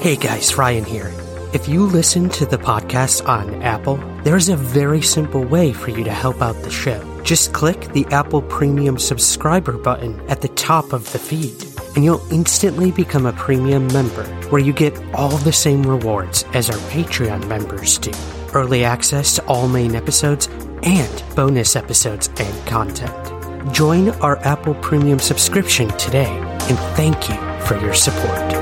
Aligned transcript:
Hey 0.00 0.14
guys, 0.14 0.56
Ryan 0.56 0.84
here. 0.84 1.12
If 1.52 1.66
you 1.66 1.84
listen 1.84 2.28
to 2.28 2.46
the 2.46 2.56
podcast 2.56 3.28
on 3.28 3.60
Apple, 3.62 3.96
there's 4.22 4.48
a 4.48 4.54
very 4.54 5.02
simple 5.02 5.42
way 5.42 5.72
for 5.72 5.90
you 5.90 6.04
to 6.04 6.12
help 6.12 6.40
out 6.40 6.54
the 6.62 6.70
show. 6.70 7.02
Just 7.24 7.52
click 7.52 7.80
the 7.92 8.06
Apple 8.12 8.42
Premium 8.42 8.96
subscriber 8.96 9.72
button 9.72 10.20
at 10.28 10.40
the 10.40 10.50
top 10.50 10.92
of 10.92 11.10
the 11.10 11.18
feed, 11.18 11.64
and 11.96 12.04
you'll 12.04 12.24
instantly 12.32 12.92
become 12.92 13.26
a 13.26 13.32
premium 13.32 13.88
member 13.88 14.22
where 14.50 14.62
you 14.62 14.72
get 14.72 14.96
all 15.16 15.36
the 15.38 15.52
same 15.52 15.82
rewards 15.82 16.44
as 16.54 16.70
our 16.70 16.78
Patreon 16.92 17.48
members 17.48 17.98
do 17.98 18.12
early 18.54 18.84
access 18.84 19.34
to 19.34 19.44
all 19.46 19.66
main 19.66 19.96
episodes 19.96 20.46
and 20.84 21.24
bonus 21.34 21.74
episodes 21.74 22.28
and 22.38 22.66
content. 22.68 23.74
Join 23.74 24.10
our 24.20 24.38
Apple 24.46 24.74
Premium 24.76 25.18
subscription 25.18 25.88
today, 25.98 26.38
and 26.68 26.78
thank 26.94 27.28
you 27.28 27.34
for 27.66 27.76
your 27.80 27.94
support. 27.94 28.57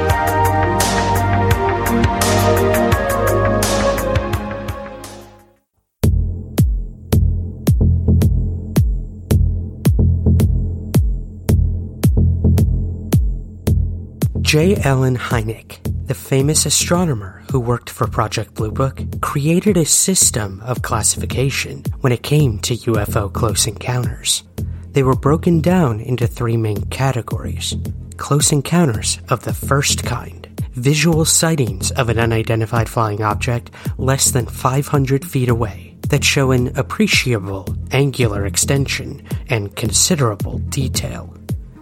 J. 14.56 14.74
Allen 14.76 15.18
Hynek, 15.18 16.06
the 16.06 16.14
famous 16.14 16.64
astronomer 16.64 17.42
who 17.52 17.60
worked 17.60 17.90
for 17.90 18.06
Project 18.06 18.54
Blue 18.54 18.72
Book, 18.72 19.02
created 19.20 19.76
a 19.76 19.84
system 19.84 20.62
of 20.62 20.80
classification 20.80 21.82
when 22.00 22.10
it 22.10 22.22
came 22.22 22.58
to 22.60 22.74
UFO 22.74 23.30
close 23.30 23.66
encounters. 23.66 24.44
They 24.92 25.02
were 25.02 25.14
broken 25.14 25.60
down 25.60 26.00
into 26.00 26.26
three 26.26 26.56
main 26.56 26.86
categories 26.86 27.76
close 28.16 28.50
encounters 28.50 29.18
of 29.28 29.44
the 29.44 29.52
first 29.52 30.04
kind, 30.04 30.48
visual 30.72 31.26
sightings 31.26 31.90
of 31.90 32.08
an 32.08 32.18
unidentified 32.18 32.88
flying 32.88 33.22
object 33.22 33.70
less 33.98 34.30
than 34.30 34.46
500 34.46 35.22
feet 35.22 35.50
away 35.50 35.98
that 36.08 36.24
show 36.24 36.52
an 36.52 36.68
appreciable 36.78 37.66
angular 37.92 38.46
extension 38.46 39.22
and 39.50 39.76
considerable 39.76 40.56
detail. 40.70 41.36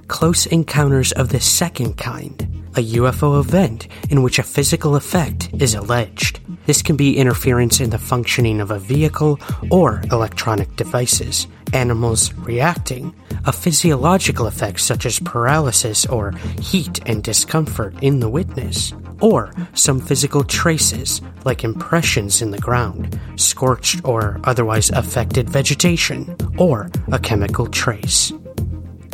Close 0.08 0.46
encounters 0.46 1.12
of 1.12 1.30
the 1.30 1.40
second 1.40 1.96
kind, 1.96 2.40
a 2.76 2.96
UFO 2.98 3.40
event 3.40 3.88
in 4.10 4.22
which 4.22 4.38
a 4.38 4.42
physical 4.42 4.96
effect 4.96 5.48
is 5.58 5.74
alleged. 5.74 6.40
This 6.66 6.82
can 6.82 6.96
be 6.96 7.16
interference 7.16 7.80
in 7.80 7.90
the 7.90 7.98
functioning 7.98 8.60
of 8.60 8.70
a 8.70 8.78
vehicle 8.78 9.40
or 9.70 10.02
electronic 10.12 10.76
devices, 10.76 11.46
animals 11.72 12.32
reacting, 12.34 13.14
a 13.46 13.52
physiological 13.52 14.46
effect 14.46 14.80
such 14.80 15.06
as 15.06 15.18
paralysis 15.20 16.06
or 16.06 16.32
heat 16.60 17.00
and 17.06 17.22
discomfort 17.22 17.94
in 18.02 18.20
the 18.20 18.28
witness, 18.28 18.92
or 19.20 19.52
some 19.74 20.00
physical 20.00 20.44
traces 20.44 21.22
like 21.44 21.64
impressions 21.64 22.42
in 22.42 22.50
the 22.50 22.58
ground, 22.58 23.18
scorched 23.36 24.04
or 24.04 24.40
otherwise 24.44 24.90
affected 24.90 25.48
vegetation, 25.48 26.36
or 26.58 26.90
a 27.12 27.18
chemical 27.18 27.66
trace. 27.66 28.32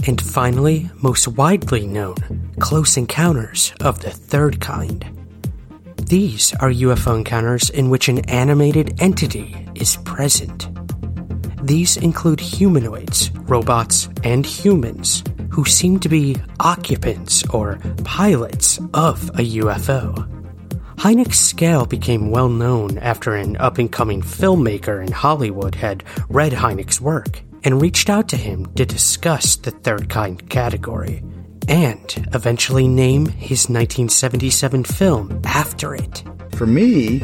And 0.07 0.21
finally, 0.21 0.91
most 1.03 1.29
widely 1.29 1.87
known, 1.87 2.17
close 2.59 2.97
encounters 2.97 3.73
of 3.81 4.01
the 4.01 4.11
third 4.11 4.61
kind. 4.61 5.05
These 5.97 6.55
are 6.55 6.71
UFO 6.71 7.17
encounters 7.17 7.71
in 7.71 7.91
which 7.91 8.09
an 8.09 8.21
animated 8.31 9.01
entity 9.01 9.69
is 9.75 9.97
present. 9.99 10.69
These 11.63 11.99
include 11.99 12.41
humanoids, 12.41 13.31
robots, 13.43 14.09
and 14.25 14.47
humans 14.47 15.23
who 15.51 15.65
seem 15.65 16.01
to 16.01 16.09
be 16.09 16.37
occupants 16.61 17.47
or 17.51 17.79
pilots 18.03 18.79
of 18.95 19.29
a 19.31 19.43
UFO. 19.61 20.27
Hynek's 20.97 21.39
scale 21.39 21.85
became 21.85 22.31
well 22.31 22.49
known 22.49 22.99
after 22.99 23.35
an 23.35 23.57
up 23.59 23.79
and 23.79 23.93
coming 23.93 24.23
filmmaker 24.23 25.05
in 25.05 25.13
Hollywood 25.13 25.75
had 25.75 26.05
read 26.29 26.53
Hynek's 26.53 27.01
work 27.01 27.43
and 27.65 27.81
reached 27.81 28.11
out 28.11 28.29
to 28.29 28.37
him 28.37 28.73
to 28.75 28.85
discuss 28.85 29.57
the 29.57 29.71
third 29.71 30.09
kind 30.09 30.49
category 30.49 31.23
and 31.69 32.29
eventually 32.35 32.89
name 32.89 33.27
his 33.27 33.69
1977 33.69 34.85
film 34.85 35.41
after 35.45 35.95
it. 35.95 36.25
For 36.57 36.67
me, 36.67 37.23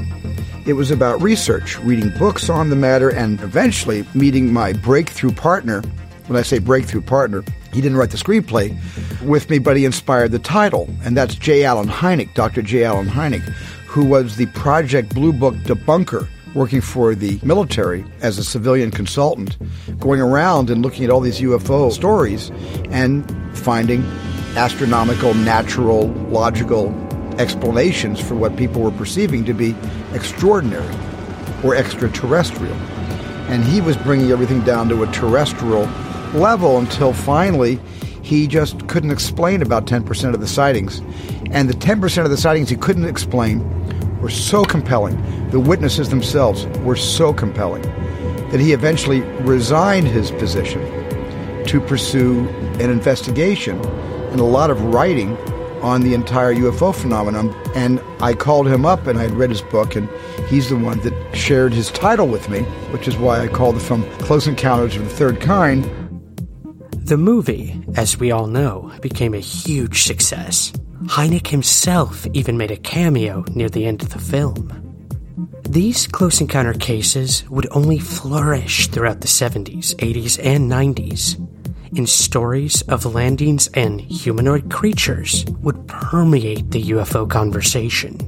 it 0.66 0.75
was 0.75 0.91
about 0.91 1.20
research, 1.20 1.78
reading 1.80 2.10
books 2.19 2.48
on 2.48 2.70
the 2.70 2.76
matter, 2.76 3.10
and 3.10 3.41
eventually 3.41 4.06
meeting 4.14 4.52
my 4.52 4.72
breakthrough 4.72 5.32
partner. 5.32 5.82
When 6.26 6.38
I 6.38 6.42
say 6.42 6.58
breakthrough 6.58 7.02
partner, 7.02 7.44
he 7.72 7.80
didn't 7.80 7.98
write 7.98 8.10
the 8.10 8.16
screenplay 8.16 8.76
with 9.22 9.50
me, 9.50 9.58
but 9.58 9.76
he 9.76 9.84
inspired 9.84 10.30
the 10.30 10.38
title, 10.38 10.88
and 11.02 11.16
that's 11.16 11.34
J. 11.34 11.64
Allen 11.64 11.88
Hynek, 11.88 12.32
Dr. 12.34 12.62
J. 12.62 12.84
Allen 12.84 13.06
Hynek, 13.06 13.42
who 13.86 14.04
was 14.04 14.36
the 14.36 14.46
Project 14.46 15.14
Blue 15.14 15.32
Book 15.32 15.54
debunker 15.56 16.28
working 16.56 16.81
for 16.81 17.15
the 17.15 17.39
military 17.43 18.05
as 18.22 18.39
a 18.39 18.44
civilian 18.44 18.91
consultant, 18.91 19.56
going 20.00 20.21
around 20.21 20.71
and 20.71 20.83
looking 20.83 21.05
at 21.05 21.11
all 21.11 21.21
these 21.21 21.41
UFO 21.41 21.93
stories 21.93 22.50
and 22.91 23.31
finding 23.56 24.03
astronomical, 24.56 25.34
natural, 25.34 26.09
logical 26.31 26.94
explanations 27.39 28.19
for 28.19 28.34
what 28.34 28.56
people 28.56 28.81
were 28.81 28.91
perceiving 28.91 29.44
to 29.44 29.53
be 29.53 29.75
extraordinary 30.15 30.97
or 31.62 31.77
extraterrestrial. 31.77 32.75
And 33.49 33.62
he 33.62 33.81
was 33.83 33.97
bringing 33.99 34.31
everything 34.31 34.62
down 34.62 34.88
to 34.88 35.03
a 35.03 35.06
terrestrial 35.09 35.84
level 36.33 36.78
until 36.78 37.12
finally 37.12 37.78
he 38.23 38.47
just 38.47 38.88
couldn't 38.88 39.11
explain 39.11 39.62
about 39.62 39.87
10% 39.87 40.34
of 40.34 40.41
the 40.41 40.49
sightings. 40.49 41.00
And 41.53 41.69
the 41.69 41.75
10% 41.75 42.25
of 42.25 42.31
the 42.31 42.37
sightings 42.37 42.71
he 42.71 42.77
couldn't 42.77 43.05
explain 43.05 43.61
were 44.26 44.31
so 44.31 44.64
compelling, 44.64 45.16
the 45.50 45.60
witnesses 45.60 46.09
themselves 46.09 46.66
were 46.78 46.97
so 46.97 47.32
compelling, 47.32 47.82
that 48.50 48.59
he 48.59 48.72
eventually 48.72 49.20
resigned 49.44 50.09
his 50.09 50.32
position 50.32 50.82
to 51.64 51.81
pursue 51.81 52.48
an 52.81 52.91
investigation 52.91 53.78
and 54.32 54.41
a 54.41 54.44
lot 54.44 54.69
of 54.69 54.82
writing 54.82 55.37
on 55.81 56.00
the 56.00 56.12
entire 56.12 56.53
UFO 56.53 56.92
phenomenon. 56.92 57.54
And 57.76 58.03
I 58.19 58.34
called 58.34 58.66
him 58.66 58.84
up 58.84 59.06
and 59.06 59.16
I 59.16 59.22
had 59.22 59.31
read 59.31 59.50
his 59.50 59.62
book, 59.62 59.94
and 59.94 60.09
he's 60.48 60.70
the 60.70 60.76
one 60.76 60.98
that 61.03 61.14
shared 61.32 61.72
his 61.72 61.93
title 61.93 62.26
with 62.26 62.48
me, 62.48 62.62
which 62.91 63.06
is 63.06 63.16
why 63.16 63.38
I 63.38 63.47
called 63.47 63.76
the 63.76 63.81
film 63.81 64.03
Close 64.19 64.48
Encounters 64.48 64.97
of 64.97 65.04
the 65.04 65.10
Third 65.10 65.41
Kind. 65.41 65.84
The 66.91 67.16
movie, 67.16 67.81
as 67.94 68.19
we 68.19 68.32
all 68.32 68.48
know, 68.48 68.91
became 69.00 69.34
a 69.34 69.38
huge 69.38 70.03
success. 70.03 70.72
Hynek 71.04 71.48
himself 71.48 72.26
even 72.32 72.56
made 72.56 72.70
a 72.70 72.76
cameo 72.76 73.44
near 73.54 73.68
the 73.68 73.86
end 73.86 74.02
of 74.02 74.10
the 74.10 74.18
film. 74.18 74.82
These 75.68 76.06
close 76.06 76.40
encounter 76.40 76.74
cases 76.74 77.48
would 77.50 77.68
only 77.70 77.98
flourish 77.98 78.88
throughout 78.88 79.20
the 79.20 79.28
70s, 79.28 79.94
80s, 79.96 80.38
and 80.42 80.70
90s. 80.70 81.38
And 81.96 82.08
stories 82.08 82.82
of 82.82 83.14
landings 83.14 83.68
and 83.74 84.00
humanoid 84.00 84.70
creatures 84.70 85.44
would 85.62 85.87
permeate 85.87 86.70
the 86.70 86.82
UFO 86.82 87.28
conversation. 87.28 88.19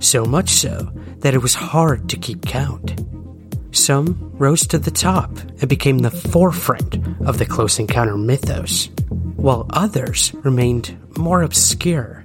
So 0.00 0.24
much 0.24 0.50
so 0.50 0.90
that 1.18 1.34
it 1.34 1.42
was 1.42 1.54
hard 1.54 2.08
to 2.08 2.16
keep 2.16 2.46
count. 2.46 3.00
Some 3.72 4.30
rose 4.34 4.66
to 4.68 4.78
the 4.78 4.90
top 4.90 5.36
and 5.38 5.68
became 5.68 5.98
the 5.98 6.10
forefront 6.10 6.96
of 7.26 7.38
the 7.38 7.46
close 7.46 7.78
encounter 7.78 8.16
mythos, 8.16 8.88
while 9.42 9.66
others 9.70 10.32
remained 10.44 10.96
more 11.18 11.42
obscure, 11.42 12.22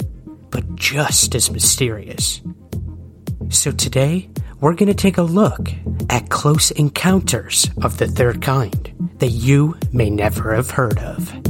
but 0.52 0.76
just 0.76 1.34
as 1.34 1.50
mysterious. 1.50 2.42
So 3.50 3.72
today, 3.72 4.30
we're 4.60 4.76
going 4.76 4.88
to 4.88 4.94
take 4.94 5.18
a 5.18 5.24
look 5.24 5.70
at 6.12 6.30
close 6.30 6.70
encounters 6.70 7.72
of 7.82 7.98
the 7.98 8.08
third 8.08 8.44
kind 8.44 9.14
that 9.18 9.30
you 9.32 9.76
may 9.92 10.12
never 10.12 10.54
have 10.54 10.70
heard 10.70 11.00
of. 11.00 11.47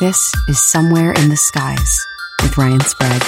This 0.00 0.32
is 0.48 0.58
Somewhere 0.58 1.12
in 1.12 1.28
the 1.28 1.36
Skies 1.36 2.06
with 2.40 2.56
Ryan 2.56 2.80
Sprague. 2.80 3.22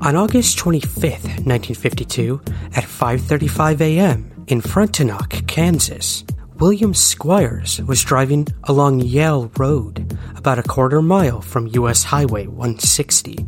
On 0.00 0.16
August 0.16 0.56
25th, 0.56 1.44
1952, 1.44 2.40
at 2.74 2.84
5:35 2.84 3.80
a.m. 3.82 4.35
in 4.46 4.60
Frontenac, 4.60 5.46
Kansas, 5.46 6.24
William 6.58 6.94
Squires 6.94 7.80
was 7.82 8.04
driving 8.04 8.46
along 8.64 9.00
Yale 9.00 9.50
Road, 9.56 10.16
about 10.36 10.58
a 10.58 10.62
quarter 10.62 11.02
mile 11.02 11.40
from 11.40 11.66
US 11.68 12.04
Highway 12.04 12.46
160. 12.46 13.44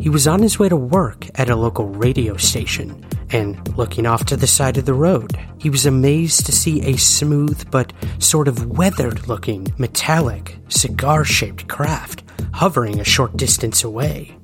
He 0.00 0.08
was 0.08 0.28
on 0.28 0.40
his 0.40 0.58
way 0.58 0.68
to 0.68 0.76
work 0.76 1.26
at 1.34 1.50
a 1.50 1.56
local 1.56 1.88
radio 1.88 2.36
station, 2.36 3.04
and 3.30 3.76
looking 3.76 4.06
off 4.06 4.24
to 4.26 4.36
the 4.36 4.46
side 4.46 4.78
of 4.78 4.86
the 4.86 4.94
road, 4.94 5.36
he 5.58 5.70
was 5.70 5.86
amazed 5.86 6.46
to 6.46 6.52
see 6.52 6.82
a 6.82 6.96
smooth 6.96 7.68
but 7.70 7.92
sort 8.18 8.46
of 8.46 8.78
weathered 8.78 9.26
looking 9.26 9.66
metallic, 9.76 10.56
cigar 10.68 11.24
shaped 11.24 11.66
craft 11.66 12.22
hovering 12.52 13.00
a 13.00 13.04
short 13.04 13.36
distance 13.36 13.84
away. 13.84 14.37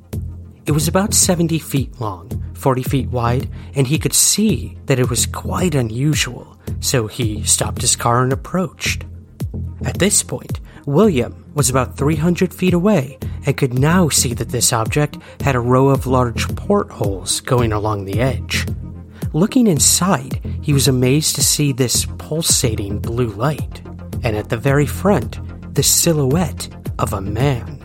It 0.66 0.72
was 0.72 0.88
about 0.88 1.12
70 1.12 1.58
feet 1.58 2.00
long, 2.00 2.31
40 2.55 2.82
feet 2.84 3.11
wide, 3.11 3.50
and 3.75 3.87
he 3.87 3.99
could 3.99 4.14
see 4.14 4.78
that 4.87 4.99
it 4.99 5.11
was 5.11 5.26
quite 5.26 5.75
unusual, 5.75 6.58
so 6.81 7.06
he 7.06 7.43
stopped 7.43 7.82
his 7.82 7.96
car 7.96 8.22
and 8.22 8.32
approached. 8.32 9.05
At 9.84 9.99
this 9.99 10.22
point, 10.22 10.61
William 10.87 11.44
was 11.55 11.69
about 11.69 11.99
300 11.99 12.55
feet 12.55 12.72
away 12.72 13.19
and 13.44 13.58
could 13.58 13.78
now 13.78 14.08
see 14.08 14.32
that 14.32 14.49
this 14.49 14.72
object 14.72 15.19
had 15.43 15.55
a 15.55 15.61
row 15.61 15.88
of 15.88 16.06
large 16.06 16.49
portholes 16.56 17.40
going 17.40 17.75
along 17.75 18.06
the 18.06 18.20
edge. 18.20 18.67
Looking 19.34 19.67
inside, 19.67 20.40
he 20.62 20.72
was 20.72 20.88
amazed 20.88 21.34
to 21.34 21.43
see 21.43 21.72
this 21.72 22.06
pulsating 22.17 23.00
blue 23.00 23.32
light, 23.32 23.82
and 24.22 24.34
at 24.34 24.49
the 24.49 24.56
very 24.56 24.87
front, 24.87 25.38
the 25.75 25.82
silhouette 25.82 26.75
of 26.99 27.12
a 27.12 27.20
man. 27.20 27.83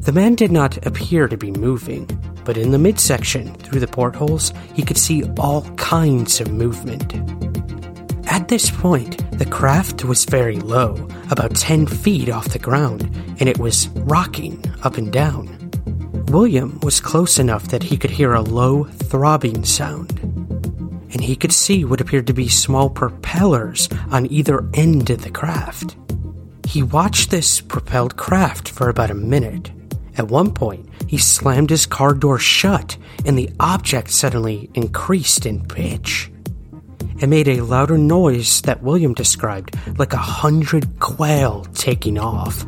The 0.00 0.12
man 0.12 0.34
did 0.34 0.52
not 0.52 0.86
appear 0.86 1.28
to 1.28 1.36
be 1.36 1.50
moving, 1.50 2.06
but 2.44 2.56
in 2.56 2.70
the 2.70 2.78
midsection, 2.78 3.54
through 3.54 3.80
the 3.80 3.86
portholes, 3.88 4.52
he 4.74 4.82
could 4.82 4.98
see 4.98 5.24
all 5.38 5.62
kinds 5.76 6.40
of 6.40 6.52
movement. 6.52 7.14
At 8.30 8.48
this 8.48 8.70
point, 8.70 9.18
the 9.38 9.46
craft 9.46 10.04
was 10.04 10.24
very 10.24 10.56
low, 10.56 11.08
about 11.30 11.56
10 11.56 11.86
feet 11.86 12.28
off 12.28 12.50
the 12.50 12.58
ground, 12.58 13.02
and 13.40 13.48
it 13.48 13.58
was 13.58 13.88
rocking 13.88 14.64
up 14.82 14.96
and 14.96 15.12
down. 15.12 15.52
William 16.28 16.78
was 16.82 17.00
close 17.00 17.38
enough 17.38 17.68
that 17.68 17.82
he 17.82 17.96
could 17.96 18.10
hear 18.10 18.34
a 18.34 18.42
low, 18.42 18.84
throbbing 18.84 19.64
sound, 19.64 20.18
and 21.12 21.20
he 21.20 21.36
could 21.36 21.52
see 21.52 21.84
what 21.84 22.00
appeared 22.00 22.26
to 22.26 22.32
be 22.32 22.48
small 22.48 22.90
propellers 22.90 23.88
on 24.10 24.30
either 24.30 24.68
end 24.74 25.10
of 25.10 25.22
the 25.22 25.30
craft. 25.30 25.96
He 26.66 26.82
watched 26.82 27.30
this 27.30 27.60
propelled 27.60 28.16
craft 28.16 28.68
for 28.68 28.88
about 28.88 29.10
a 29.10 29.14
minute. 29.14 29.70
At 30.18 30.28
one 30.28 30.52
point, 30.52 30.88
he 31.06 31.18
slammed 31.18 31.70
his 31.70 31.86
car 31.86 32.14
door 32.14 32.38
shut, 32.38 32.96
and 33.24 33.36
the 33.36 33.50
object 33.60 34.10
suddenly 34.10 34.70
increased 34.74 35.46
in 35.46 35.66
pitch. 35.66 36.30
It 37.20 37.28
made 37.28 37.48
a 37.48 37.62
louder 37.62 37.96
noise 37.96 38.60
that 38.62 38.82
William 38.82 39.14
described 39.14 39.76
like 39.98 40.12
a 40.12 40.18
hundred 40.18 41.00
quail 41.00 41.64
taking 41.74 42.18
off. 42.18 42.66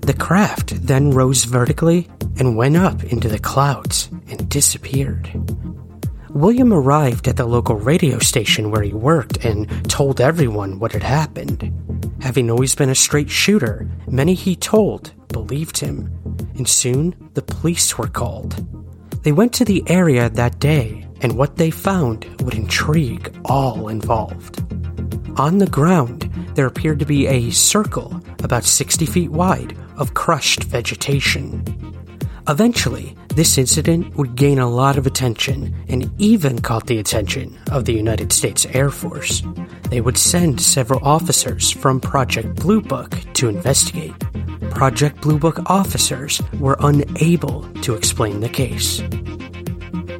The 0.00 0.14
craft 0.14 0.86
then 0.86 1.12
rose 1.12 1.44
vertically 1.44 2.08
and 2.38 2.56
went 2.56 2.76
up 2.76 3.04
into 3.04 3.28
the 3.28 3.38
clouds 3.38 4.10
and 4.28 4.48
disappeared. 4.50 5.30
William 6.34 6.72
arrived 6.72 7.28
at 7.28 7.36
the 7.36 7.46
local 7.46 7.76
radio 7.76 8.18
station 8.18 8.72
where 8.72 8.82
he 8.82 8.92
worked 8.92 9.44
and 9.44 9.68
told 9.88 10.20
everyone 10.20 10.80
what 10.80 10.90
had 10.90 11.04
happened. 11.04 11.72
Having 12.22 12.50
always 12.50 12.74
been 12.74 12.90
a 12.90 12.94
straight 12.94 13.30
shooter, 13.30 13.88
many 14.08 14.34
he 14.34 14.56
told 14.56 15.12
believed 15.28 15.78
him, 15.78 16.12
and 16.56 16.68
soon 16.68 17.14
the 17.34 17.42
police 17.42 17.96
were 17.96 18.08
called. 18.08 18.66
They 19.22 19.30
went 19.30 19.52
to 19.54 19.64
the 19.64 19.84
area 19.86 20.28
that 20.28 20.58
day, 20.58 21.06
and 21.20 21.38
what 21.38 21.54
they 21.54 21.70
found 21.70 22.24
would 22.42 22.54
intrigue 22.54 23.32
all 23.44 23.86
involved. 23.86 24.60
On 25.38 25.58
the 25.58 25.68
ground, 25.70 26.28
there 26.56 26.66
appeared 26.66 26.98
to 26.98 27.06
be 27.06 27.28
a 27.28 27.50
circle 27.50 28.20
about 28.42 28.64
60 28.64 29.06
feet 29.06 29.30
wide 29.30 29.76
of 29.96 30.14
crushed 30.14 30.64
vegetation. 30.64 31.62
Eventually, 32.46 33.16
this 33.34 33.56
incident 33.56 34.16
would 34.16 34.36
gain 34.36 34.58
a 34.58 34.68
lot 34.68 34.98
of 34.98 35.06
attention 35.06 35.74
and 35.88 36.10
even 36.20 36.60
caught 36.60 36.86
the 36.86 36.98
attention 36.98 37.58
of 37.70 37.86
the 37.86 37.94
United 37.94 38.32
States 38.32 38.66
Air 38.66 38.90
Force. 38.90 39.42
They 39.88 40.02
would 40.02 40.18
send 40.18 40.60
several 40.60 41.02
officers 41.02 41.70
from 41.70 42.00
Project 42.00 42.56
Blue 42.56 42.82
Book 42.82 43.16
to 43.34 43.48
investigate. 43.48 44.12
Project 44.70 45.22
Blue 45.22 45.38
Book 45.38 45.70
officers 45.70 46.42
were 46.60 46.76
unable 46.80 47.62
to 47.80 47.94
explain 47.94 48.40
the 48.40 48.48
case. 48.50 49.02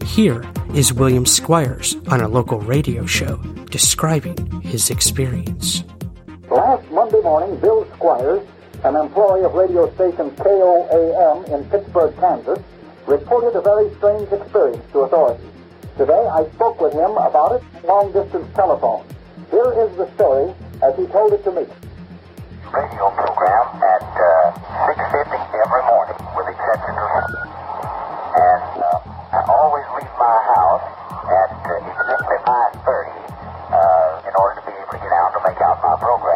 Here 0.07 0.43
is 0.75 0.95
William 0.95 1.27
Squires 1.27 1.95
on 2.09 2.23
a 2.23 2.29
local 2.29 2.59
radio 2.61 3.05
show 3.05 3.37
describing 3.71 4.63
his 4.63 4.89
experience. 4.89 5.85
Last 6.51 6.91
Monday 6.91 7.21
morning, 7.21 7.61
Bill 7.61 7.87
Squires, 7.97 8.47
an 8.85 8.97
employee 8.97 9.45
of 9.45 9.55
radio 9.55 9.93
station 9.95 10.31
KOAM 10.37 11.49
in 11.49 11.65
Pittsburg, 11.71 12.15
Kansas, 12.21 12.61
reported 13.07 13.57
a 13.57 13.63
very 13.63 13.89
strange 13.97 14.31
experience 14.31 14.85
to 14.93 15.01
authorities. 15.01 15.51
Today, 15.97 16.29
I 16.29 16.45
spoke 16.55 16.81
with 16.81 16.93
him 16.93 17.17
about 17.17 17.57
it 17.57 17.63
long 17.85 18.13
distance 18.13 18.47
telephone. 18.55 19.07
Here 19.51 19.73
is 19.73 19.97
the 19.97 20.13
story 20.15 20.53
as 20.83 20.93
he 20.97 21.07
told 21.07 21.33
it 21.33 21.43
to 21.45 21.53
me 21.53 21.65
radio 22.75 23.07
program 23.15 23.65
at 23.79 24.03
uh, 24.03 24.91
6.50 24.91 25.31
every 25.31 25.85
morning, 25.87 26.19
with 26.35 26.51
exception 26.51 26.95
of 26.99 27.09
And 28.35 28.83
uh, 28.83 29.39
I 29.39 29.41
always 29.47 29.87
leave 29.95 30.11
my 30.19 30.37
house 30.59 30.83
at 31.23 31.51
uh, 31.55 31.87
exactly 31.87 32.39
5.30 32.83 33.15
uh, 33.71 34.29
in 34.29 34.33
order 34.35 34.55
to 34.59 34.63
be 34.67 34.75
able 34.75 34.91
to 34.91 34.99
get 34.99 35.13
out 35.15 35.31
to 35.39 35.41
make 35.47 35.61
out 35.63 35.79
my 35.87 35.95
program. 36.03 36.34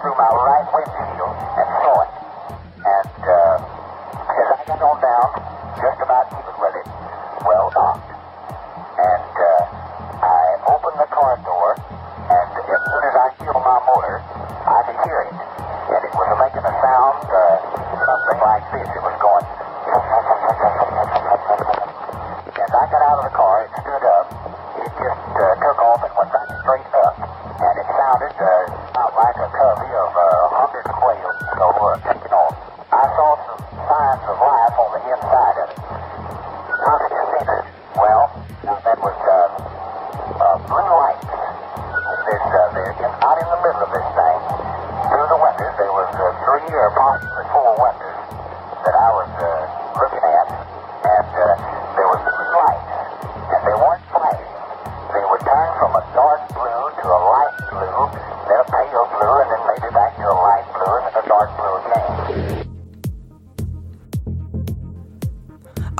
Through 0.00 0.16
my 0.16 0.32
right 0.32 0.64
windshield 0.72 1.36
and 1.36 1.68
saw 1.84 2.00
it. 2.00 2.12
And 2.80 3.20
uh, 3.20 3.56
as 4.32 4.46
I 4.48 4.64
got 4.64 4.80
on 4.80 4.96
down, 4.96 5.28
just 5.76 6.00
about 6.00 6.39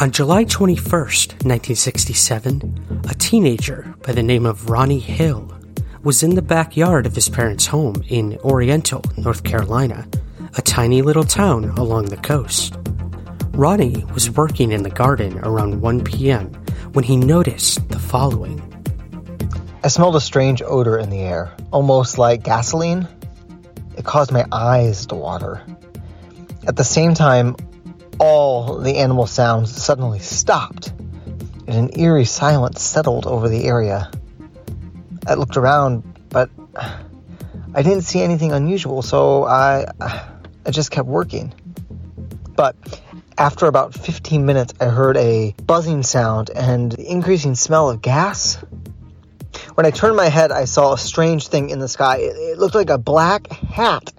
On 0.01 0.11
July 0.11 0.47
21st, 0.47 1.45
1967, 1.45 3.03
a 3.07 3.15
teenager 3.17 3.95
by 4.03 4.13
the 4.13 4.23
name 4.23 4.47
of 4.47 4.71
Ronnie 4.71 4.99
Hill 4.99 5.53
was 6.03 6.23
in 6.23 6.37
the 6.37 6.41
backyard 6.41 7.05
of 7.05 7.15
his 7.15 7.29
parents' 7.29 7.67
home 7.67 8.03
in 8.09 8.39
Oriental, 8.39 9.05
North 9.19 9.45
Carolina, 9.45 10.09
a 10.57 10.63
tiny 10.63 11.03
little 11.03 11.25
town 11.25 11.65
along 11.77 12.07
the 12.07 12.17
coast. 12.17 12.79
Ronnie 13.53 14.07
was 14.15 14.31
working 14.31 14.73
in 14.73 14.85
the 14.85 14.89
garden 14.89 15.39
around 15.41 15.83
1 15.83 16.05
p.m. 16.05 16.47
when 16.95 17.05
he 17.05 17.19
noticed 17.19 17.87
the 17.91 17.99
following. 17.99 18.59
I 19.85 19.89
smelled 19.89 20.17
a 20.17 20.21
strange 20.21 20.63
odor 20.63 20.97
in 20.97 21.11
the 21.11 21.21
air, 21.21 21.55
almost 21.73 22.17
like 22.17 22.43
gasoline. 22.43 23.07
It 23.99 24.07
caused 24.07 24.33
my 24.33 24.47
eyes 24.51 25.05
to 25.09 25.15
water. 25.15 25.63
At 26.67 26.77
the 26.77 26.85
same 26.85 27.13
time, 27.13 27.55
all 28.21 28.79
the 28.79 28.99
animal 28.99 29.27
sounds 29.27 29.83
suddenly 29.83 30.19
stopped, 30.19 30.93
and 31.67 31.71
an 31.71 31.99
eerie 31.99 32.27
silence 32.27 32.83
settled 32.83 33.27
over 33.27 33.49
the 33.49 33.65
area. 33.65 34.11
I 35.27 35.35
looked 35.35 35.57
around, 35.57 36.03
but 36.29 36.51
I 37.75 37.83
didn't 37.83 38.03
see 38.03 38.21
anything 38.21 38.53
unusual, 38.53 39.01
so 39.01 39.45
I 39.45 39.87
I 40.01 40.71
just 40.71 40.91
kept 40.91 41.09
working. 41.09 41.55
But 42.55 42.77
after 43.39 43.65
about 43.65 43.95
15 43.95 44.45
minutes, 44.45 44.75
I 44.79 44.87
heard 44.87 45.17
a 45.17 45.55
buzzing 45.65 46.03
sound 46.03 46.51
and 46.51 46.93
the 46.93 47.11
increasing 47.11 47.55
smell 47.55 47.89
of 47.89 48.03
gas. 48.03 48.57
When 49.75 49.87
I 49.87 49.91
turned 49.91 50.17
my 50.17 50.29
head, 50.29 50.53
I 50.53 50.67
saw 50.67 50.93
a 50.93 50.99
strange 50.99 51.49
thing 51.49 51.71
in 51.71 51.79
the 51.79 51.89
sky. 51.89 52.19
It, 52.19 52.37
it 52.37 52.59
looked 52.59 52.75
like 52.75 52.91
a 52.91 52.99
black 52.99 53.51
hat 53.51 54.13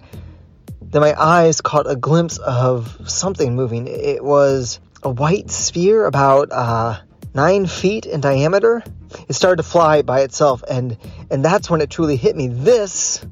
then 0.92 1.00
my 1.00 1.20
eyes 1.20 1.60
caught 1.62 1.90
a 1.90 1.96
glimpse 1.96 2.36
of 2.38 3.10
something 3.10 3.56
moving. 3.56 3.88
It 3.88 4.22
was 4.22 4.78
a 5.02 5.10
white 5.10 5.50
sphere 5.50 6.04
about 6.04 6.52
uh, 6.52 7.00
nine 7.34 7.66
feet 7.66 8.04
in 8.04 8.20
diameter. 8.20 8.84
It 9.26 9.32
started 9.32 9.56
to 9.56 9.68
fly 9.68 10.02
by 10.02 10.20
itself, 10.20 10.62
and 10.68 10.96
and 11.30 11.42
that's 11.44 11.70
when 11.70 11.80
it 11.80 11.90
truly 11.90 12.16
hit 12.16 12.36
me. 12.36 12.48
This 12.48 13.24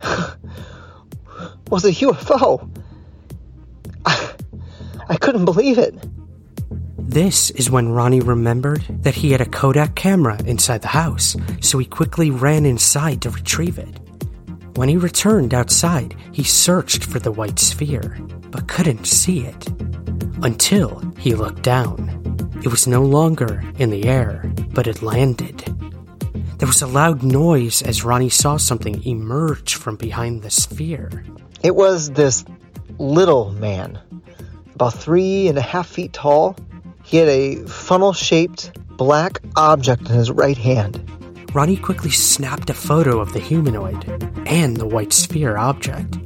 was 1.68 1.84
a 1.84 1.92
UFO. 1.92 2.70
I, 4.04 4.30
I 5.08 5.16
couldn't 5.16 5.44
believe 5.44 5.78
it. 5.78 5.96
This 6.98 7.50
is 7.50 7.68
when 7.70 7.88
Ronnie 7.88 8.20
remembered 8.20 8.84
that 9.02 9.14
he 9.14 9.32
had 9.32 9.40
a 9.40 9.46
Kodak 9.46 9.96
camera 9.96 10.38
inside 10.44 10.82
the 10.82 10.88
house, 10.88 11.36
so 11.60 11.78
he 11.78 11.86
quickly 11.86 12.30
ran 12.30 12.64
inside 12.64 13.22
to 13.22 13.30
retrieve 13.30 13.78
it. 13.78 14.07
When 14.78 14.88
he 14.88 14.96
returned 14.96 15.54
outside, 15.54 16.14
he 16.30 16.44
searched 16.44 17.02
for 17.02 17.18
the 17.18 17.32
white 17.32 17.58
sphere, 17.58 18.16
but 18.52 18.68
couldn't 18.68 19.08
see 19.08 19.40
it. 19.40 19.66
Until 20.44 21.02
he 21.18 21.34
looked 21.34 21.62
down. 21.62 21.98
It 22.62 22.68
was 22.68 22.86
no 22.86 23.02
longer 23.02 23.60
in 23.78 23.90
the 23.90 24.04
air, 24.04 24.48
but 24.72 24.86
it 24.86 25.02
landed. 25.02 25.64
There 26.58 26.68
was 26.68 26.80
a 26.80 26.86
loud 26.86 27.24
noise 27.24 27.82
as 27.82 28.04
Ronnie 28.04 28.28
saw 28.28 28.56
something 28.56 29.02
emerge 29.02 29.74
from 29.74 29.96
behind 29.96 30.42
the 30.42 30.50
sphere. 30.50 31.24
It 31.64 31.74
was 31.74 32.12
this 32.12 32.44
little 32.98 33.50
man, 33.54 33.98
about 34.76 34.94
three 34.94 35.48
and 35.48 35.58
a 35.58 35.60
half 35.60 35.88
feet 35.88 36.12
tall. 36.12 36.54
He 37.02 37.16
had 37.16 37.28
a 37.28 37.66
funnel 37.66 38.12
shaped 38.12 38.78
black 38.96 39.40
object 39.56 40.02
in 40.02 40.14
his 40.14 40.30
right 40.30 40.56
hand. 40.56 41.04
Ronnie 41.54 41.78
quickly 41.78 42.10
snapped 42.10 42.68
a 42.68 42.74
photo 42.74 43.20
of 43.20 43.32
the 43.32 43.40
humanoid 43.40 44.04
and 44.46 44.76
the 44.76 44.86
white 44.86 45.14
sphere 45.14 45.56
object. 45.56 46.18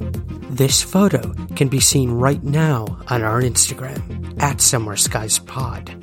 This 0.53 0.81
photo 0.81 1.33
can 1.55 1.69
be 1.69 1.79
seen 1.79 2.11
right 2.11 2.43
now 2.43 2.99
on 3.07 3.23
our 3.23 3.41
Instagram 3.41 4.41
at 4.41 4.59
Somewhere 4.59 4.97
Skies 4.97 5.39
Pod. 5.39 5.95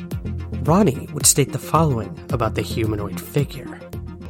Ronnie 0.67 1.07
would 1.13 1.27
state 1.27 1.53
the 1.53 1.59
following 1.59 2.19
about 2.33 2.55
the 2.55 2.63
humanoid 2.63 3.21
figure. 3.21 3.79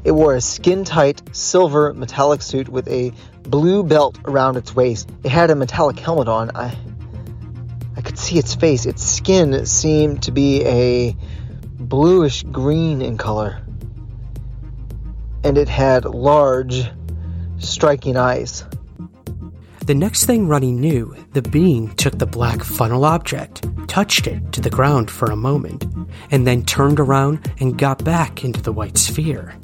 It 0.03 0.11
wore 0.11 0.35
a 0.35 0.41
skin 0.41 0.85
tight 0.85 1.23
silver 1.33 1.95
metallic 1.95 2.43
suit 2.43 2.69
with 2.69 2.89
a 2.89 3.13
blue 3.43 3.85
belt 3.85 4.19
around 4.25 4.57
its 4.57 4.75
waist. 4.75 5.09
It 5.23 5.31
had 5.31 5.51
a 5.51 5.55
metallic 5.55 6.01
helmet 6.01 6.27
on. 6.27 6.51
I 6.57 6.77
I 7.97 8.01
could 8.01 8.19
see 8.19 8.39
its 8.39 8.57
face. 8.57 8.87
Its 8.87 9.05
skin 9.05 9.67
seemed 9.67 10.25
to 10.25 10.33
be 10.33 10.65
a 10.65 11.17
bluish 11.79 12.43
green 12.43 13.03
in 13.03 13.17
color 13.17 13.63
and 15.45 15.57
it 15.59 15.69
had 15.69 16.05
large, 16.05 16.85
striking 17.59 18.17
eyes. 18.17 18.65
The 19.87 19.95
next 19.95 20.27
thing 20.27 20.47
Ronnie 20.47 20.73
knew, 20.73 21.17
the 21.33 21.43
being 21.43 21.95
took 21.97 22.19
the 22.19 22.27
black 22.27 22.63
funnel 22.63 23.05
object, 23.05 23.67
touched 23.89 24.27
it 24.27 24.53
to 24.53 24.61
the 24.61 24.71
ground 24.71 25.11
for 25.11 25.31
a 25.31 25.37
moment, 25.37 25.85
and 26.31 26.47
then 26.47 26.65
turned 26.65 27.01
around 27.01 27.51
and 27.59 27.79
got 27.79 28.05
back 28.05 28.45
into 28.45 28.63
the 28.63 28.73
white 28.73 28.99
sphere. 28.99 29.55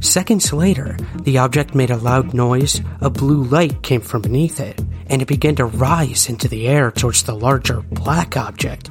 Seconds 0.00 0.52
later, 0.52 0.96
the 1.20 1.38
object 1.38 1.74
made 1.74 1.90
a 1.90 1.96
loud 1.96 2.34
noise, 2.34 2.80
a 3.00 3.10
blue 3.10 3.44
light 3.44 3.82
came 3.82 4.00
from 4.00 4.22
beneath 4.22 4.58
it, 4.58 4.80
and 5.06 5.22
it 5.22 5.28
began 5.28 5.54
to 5.56 5.66
rise 5.66 6.28
into 6.28 6.48
the 6.48 6.66
air 6.66 6.90
towards 6.90 7.22
the 7.22 7.34
larger 7.34 7.82
black 7.82 8.36
object. 8.36 8.90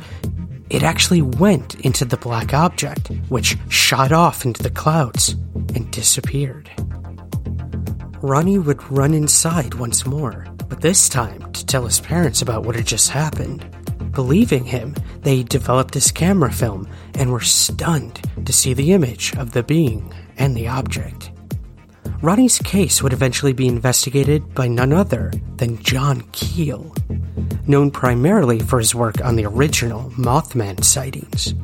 It 0.71 0.83
actually 0.83 1.21
went 1.21 1.75
into 1.81 2.05
the 2.05 2.15
black 2.15 2.53
object, 2.53 3.11
which 3.27 3.57
shot 3.67 4.13
off 4.13 4.45
into 4.45 4.63
the 4.63 4.69
clouds 4.69 5.33
and 5.75 5.91
disappeared. 5.91 6.71
Ronnie 8.21 8.57
would 8.57 8.81
run 8.89 9.13
inside 9.13 9.73
once 9.73 10.05
more, 10.05 10.47
but 10.69 10.79
this 10.79 11.09
time 11.09 11.51
to 11.51 11.65
tell 11.65 11.83
his 11.83 11.99
parents 11.99 12.41
about 12.41 12.63
what 12.63 12.77
had 12.77 12.87
just 12.87 13.09
happened. 13.09 13.69
Believing 14.13 14.63
him, 14.63 14.95
they 15.23 15.43
developed 15.43 15.93
this 15.93 16.09
camera 16.09 16.53
film 16.53 16.87
and 17.15 17.33
were 17.33 17.41
stunned 17.41 18.21
to 18.45 18.53
see 18.53 18.73
the 18.73 18.93
image 18.93 19.35
of 19.35 19.51
the 19.51 19.63
being 19.63 20.13
and 20.37 20.55
the 20.55 20.69
object. 20.69 21.30
Ronnie's 22.21 22.59
case 22.59 23.01
would 23.01 23.13
eventually 23.13 23.51
be 23.51 23.67
investigated 23.67 24.53
by 24.53 24.67
none 24.67 24.93
other 24.93 25.31
than 25.55 25.81
John 25.81 26.21
Keel, 26.31 26.93
known 27.65 27.89
primarily 27.89 28.59
for 28.59 28.77
his 28.77 28.93
work 28.93 29.19
on 29.25 29.35
the 29.35 29.45
original 29.45 30.11
Mothman 30.11 30.83
sightings. 30.83 31.55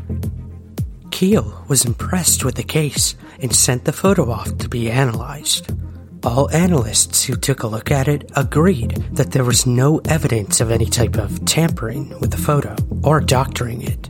Keel 1.11 1.63
was 1.67 1.85
impressed 1.85 2.43
with 2.43 2.55
the 2.55 2.63
case 2.63 3.15
and 3.39 3.55
sent 3.55 3.85
the 3.85 3.93
photo 3.93 4.31
off 4.31 4.57
to 4.57 4.67
be 4.67 4.89
analyzed. 4.89 5.71
All 6.23 6.49
analysts 6.49 7.23
who 7.23 7.35
took 7.35 7.61
a 7.61 7.67
look 7.67 7.91
at 7.91 8.07
it 8.07 8.31
agreed 8.35 8.95
that 9.11 9.31
there 9.31 9.43
was 9.43 9.67
no 9.67 9.99
evidence 10.05 10.59
of 10.59 10.71
any 10.71 10.87
type 10.87 11.17
of 11.17 11.45
tampering 11.45 12.19
with 12.19 12.31
the 12.31 12.37
photo 12.37 12.75
or 13.03 13.21
doctoring 13.21 13.83
it. 13.83 14.09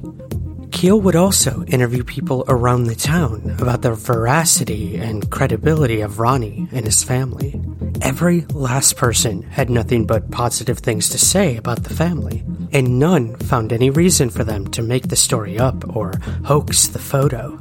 Keel 0.77 1.01
would 1.01 1.15
also 1.15 1.63
interview 1.63 2.03
people 2.03 2.45
around 2.47 2.83
the 2.83 2.93
town 2.93 3.55
about 3.59 3.81
the 3.81 3.93
veracity 3.93 4.95
and 4.97 5.31
credibility 5.31 6.01
of 6.01 6.19
Ronnie 6.19 6.67
and 6.71 6.85
his 6.85 7.03
family. 7.03 7.59
Every 8.03 8.41
last 8.53 8.95
person 8.95 9.41
had 9.41 9.71
nothing 9.71 10.05
but 10.05 10.29
positive 10.29 10.77
things 10.77 11.09
to 11.09 11.17
say 11.17 11.57
about 11.57 11.83
the 11.83 11.95
family, 11.95 12.43
and 12.71 12.99
none 12.99 13.37
found 13.37 13.73
any 13.73 13.89
reason 13.89 14.29
for 14.29 14.43
them 14.43 14.67
to 14.67 14.83
make 14.83 15.07
the 15.07 15.15
story 15.15 15.57
up 15.57 15.95
or 15.95 16.13
hoax 16.45 16.85
the 16.85 16.99
photo. 16.99 17.59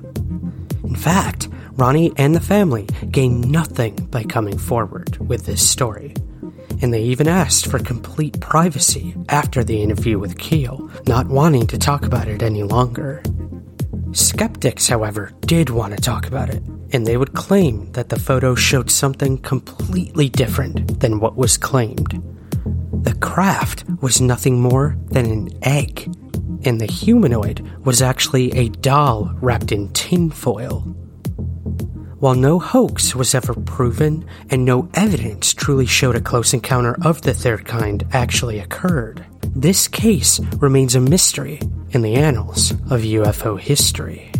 In 0.84 0.94
fact, 0.94 1.48
Ronnie 1.72 2.12
and 2.18 2.34
the 2.34 2.40
family 2.40 2.86
gained 3.10 3.50
nothing 3.50 3.94
by 4.10 4.24
coming 4.24 4.58
forward 4.58 5.16
with 5.26 5.46
this 5.46 5.66
story. 5.66 6.12
And 6.82 6.92
they 6.92 7.02
even 7.02 7.28
asked 7.28 7.66
for 7.66 7.78
complete 7.78 8.40
privacy 8.40 9.14
after 9.28 9.64
the 9.64 9.82
interview 9.82 10.18
with 10.18 10.38
Keel, 10.38 10.90
not 11.06 11.26
wanting 11.26 11.66
to 11.68 11.78
talk 11.78 12.04
about 12.04 12.28
it 12.28 12.42
any 12.42 12.62
longer. 12.62 13.22
Skeptics, 14.12 14.88
however, 14.88 15.32
did 15.40 15.70
want 15.70 15.94
to 15.94 16.00
talk 16.00 16.26
about 16.26 16.48
it, 16.48 16.62
and 16.92 17.06
they 17.06 17.16
would 17.16 17.34
claim 17.34 17.92
that 17.92 18.08
the 18.08 18.18
photo 18.18 18.54
showed 18.54 18.90
something 18.90 19.38
completely 19.38 20.28
different 20.28 21.00
than 21.00 21.20
what 21.20 21.36
was 21.36 21.56
claimed. 21.56 22.22
The 23.02 23.14
craft 23.20 23.84
was 24.00 24.20
nothing 24.20 24.60
more 24.60 24.96
than 25.06 25.26
an 25.26 25.50
egg, 25.62 26.12
and 26.64 26.80
the 26.80 26.86
humanoid 26.86 27.60
was 27.84 28.02
actually 28.02 28.52
a 28.52 28.68
doll 28.68 29.30
wrapped 29.40 29.72
in 29.72 29.92
tinfoil. 29.92 30.94
While 32.26 32.34
no 32.34 32.58
hoax 32.58 33.14
was 33.14 33.36
ever 33.36 33.54
proven 33.54 34.26
and 34.50 34.64
no 34.64 34.88
evidence 34.94 35.54
truly 35.54 35.86
showed 35.86 36.16
a 36.16 36.20
close 36.20 36.52
encounter 36.52 36.96
of 37.02 37.22
the 37.22 37.32
third 37.32 37.64
kind 37.64 38.04
actually 38.10 38.58
occurred, 38.58 39.24
this 39.54 39.86
case 39.86 40.40
remains 40.56 40.96
a 40.96 41.00
mystery 41.00 41.60
in 41.90 42.02
the 42.02 42.16
annals 42.16 42.72
of 42.90 43.02
UFO 43.02 43.60
history. 43.60 44.32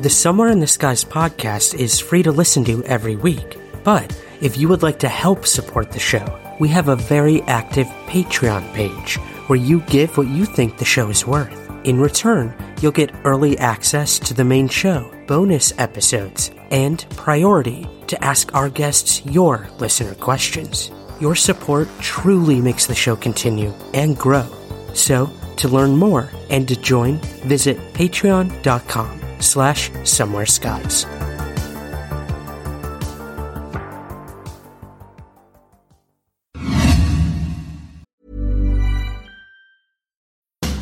The 0.00 0.10
Somewhere 0.10 0.48
in 0.48 0.58
the 0.58 0.66
Skies 0.66 1.04
podcast 1.04 1.78
is 1.78 2.00
free 2.00 2.24
to 2.24 2.32
listen 2.32 2.64
to 2.64 2.82
every 2.82 3.14
week, 3.14 3.58
but 3.84 4.20
if 4.40 4.58
you 4.58 4.66
would 4.66 4.82
like 4.82 4.98
to 4.98 5.08
help 5.08 5.46
support 5.46 5.92
the 5.92 6.00
show, 6.00 6.39
we 6.60 6.68
have 6.68 6.88
a 6.88 6.94
very 6.94 7.42
active 7.42 7.88
Patreon 8.06 8.72
page 8.74 9.16
where 9.48 9.58
you 9.58 9.80
give 9.82 10.16
what 10.16 10.28
you 10.28 10.44
think 10.44 10.78
the 10.78 10.84
show 10.84 11.08
is 11.08 11.26
worth. 11.26 11.56
In 11.84 11.98
return, 11.98 12.54
you'll 12.80 12.92
get 12.92 13.14
early 13.24 13.58
access 13.58 14.18
to 14.20 14.34
the 14.34 14.44
main 14.44 14.68
show, 14.68 15.10
bonus 15.26 15.72
episodes, 15.78 16.50
and 16.70 17.04
priority 17.16 17.88
to 18.06 18.22
ask 18.22 18.54
our 18.54 18.68
guests 18.68 19.24
your 19.24 19.68
listener 19.78 20.14
questions. 20.14 20.90
Your 21.20 21.34
support 21.34 21.88
truly 22.00 22.60
makes 22.60 22.86
the 22.86 22.94
show 22.94 23.16
continue 23.16 23.72
and 23.94 24.16
grow. 24.16 24.46
So, 24.94 25.30
to 25.56 25.68
learn 25.68 25.96
more 25.96 26.30
and 26.50 26.68
to 26.68 26.76
join, 26.76 27.16
visit 27.44 27.78
patreon.com 27.94 29.20
slash 29.40 29.90
somewhere 30.04 30.46
skies. 30.46 31.06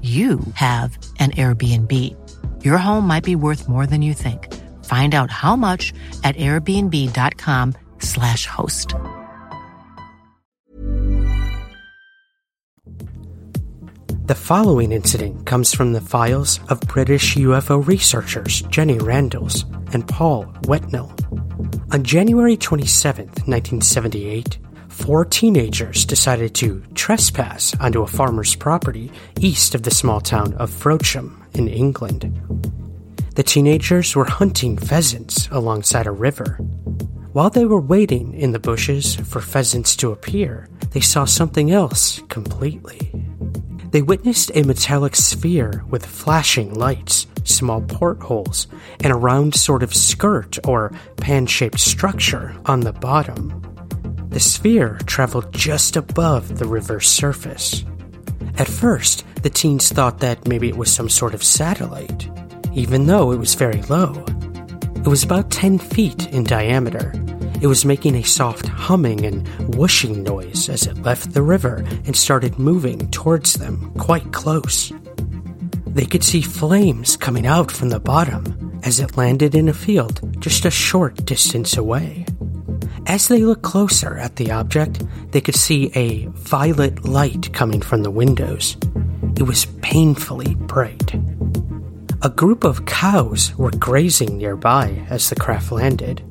you 0.00 0.40
have 0.54 0.98
an 1.20 1.30
Airbnb. 1.32 1.92
Your 2.64 2.78
home 2.78 3.06
might 3.06 3.22
be 3.22 3.36
worth 3.36 3.68
more 3.68 3.86
than 3.86 4.02
you 4.02 4.14
think. 4.14 4.52
Find 4.84 5.14
out 5.14 5.30
how 5.30 5.54
much 5.54 5.92
at 6.24 6.34
airbnb.com/slash 6.36 8.46
host. 8.46 8.94
The 14.26 14.36
following 14.36 14.92
incident 14.92 15.46
comes 15.46 15.74
from 15.74 15.92
the 15.92 16.00
files 16.00 16.60
of 16.68 16.80
British 16.82 17.34
UFO 17.34 17.84
researchers 17.86 18.62
Jenny 18.70 18.98
Randles 18.98 19.66
and 19.92 20.08
Paul 20.08 20.44
Whetnall. 20.62 21.12
On 21.92 22.02
January 22.02 22.56
27, 22.56 23.26
1978, 23.26 24.58
four 24.92 25.24
teenagers 25.24 26.04
decided 26.04 26.54
to 26.54 26.82
trespass 26.94 27.74
onto 27.80 28.02
a 28.02 28.06
farmer's 28.06 28.54
property 28.54 29.10
east 29.40 29.74
of 29.74 29.82
the 29.82 29.90
small 29.90 30.20
town 30.20 30.52
of 30.54 30.70
Frodsham 30.70 31.42
in 31.54 31.66
England. 31.66 32.22
The 33.34 33.42
teenagers 33.42 34.14
were 34.14 34.26
hunting 34.26 34.76
pheasants 34.76 35.48
alongside 35.50 36.06
a 36.06 36.12
river. 36.12 36.58
While 37.32 37.48
they 37.48 37.64
were 37.64 37.80
waiting 37.80 38.34
in 38.34 38.52
the 38.52 38.58
bushes 38.58 39.14
for 39.14 39.40
pheasants 39.40 39.96
to 39.96 40.12
appear, 40.12 40.68
they 40.90 41.00
saw 41.00 41.24
something 41.24 41.70
else 41.70 42.20
completely. 42.28 43.10
They 43.90 44.02
witnessed 44.02 44.50
a 44.54 44.62
metallic 44.62 45.16
sphere 45.16 45.82
with 45.88 46.04
flashing 46.04 46.74
lights, 46.74 47.26
small 47.44 47.80
portholes, 47.80 48.66
and 49.02 49.12
a 49.12 49.16
round 49.16 49.54
sort 49.54 49.82
of 49.82 49.94
skirt 49.94 50.58
or 50.66 50.92
pan 51.16 51.46
shaped 51.46 51.80
structure 51.80 52.54
on 52.66 52.80
the 52.80 52.92
bottom. 52.92 53.71
The 54.32 54.40
sphere 54.40 54.98
traveled 55.04 55.52
just 55.52 55.94
above 55.94 56.58
the 56.58 56.66
river's 56.66 57.06
surface. 57.06 57.84
At 58.56 58.66
first, 58.66 59.26
the 59.42 59.50
teens 59.50 59.90
thought 59.90 60.20
that 60.20 60.48
maybe 60.48 60.70
it 60.70 60.76
was 60.76 60.90
some 60.90 61.10
sort 61.10 61.34
of 61.34 61.44
satellite, 61.44 62.30
even 62.72 63.06
though 63.06 63.32
it 63.32 63.38
was 63.38 63.54
very 63.54 63.82
low. 63.82 64.24
It 64.96 65.06
was 65.06 65.22
about 65.22 65.50
10 65.50 65.78
feet 65.78 66.28
in 66.28 66.44
diameter. 66.44 67.12
It 67.60 67.66
was 67.66 67.84
making 67.84 68.14
a 68.14 68.22
soft 68.22 68.68
humming 68.68 69.26
and 69.26 69.46
whooshing 69.74 70.22
noise 70.22 70.70
as 70.70 70.86
it 70.86 71.02
left 71.02 71.34
the 71.34 71.42
river 71.42 71.84
and 72.06 72.16
started 72.16 72.58
moving 72.58 73.10
towards 73.10 73.54
them 73.54 73.92
quite 73.98 74.32
close. 74.32 74.92
They 75.88 76.06
could 76.06 76.24
see 76.24 76.40
flames 76.40 77.18
coming 77.18 77.46
out 77.46 77.70
from 77.70 77.90
the 77.90 78.00
bottom 78.00 78.80
as 78.82 78.98
it 78.98 79.18
landed 79.18 79.54
in 79.54 79.68
a 79.68 79.74
field 79.74 80.40
just 80.40 80.64
a 80.64 80.70
short 80.70 81.26
distance 81.26 81.76
away. 81.76 82.24
As 83.06 83.28
they 83.28 83.42
looked 83.42 83.62
closer 83.62 84.16
at 84.16 84.36
the 84.36 84.52
object, 84.52 85.02
they 85.32 85.40
could 85.40 85.56
see 85.56 85.90
a 85.94 86.26
violet 86.26 87.04
light 87.04 87.52
coming 87.52 87.80
from 87.80 88.02
the 88.02 88.10
windows. 88.10 88.76
It 89.36 89.42
was 89.42 89.66
painfully 89.82 90.54
bright. 90.54 91.14
A 92.22 92.30
group 92.30 92.62
of 92.62 92.86
cows 92.86 93.54
were 93.56 93.72
grazing 93.72 94.38
nearby 94.38 95.04
as 95.10 95.28
the 95.28 95.36
craft 95.36 95.72
landed, 95.72 96.22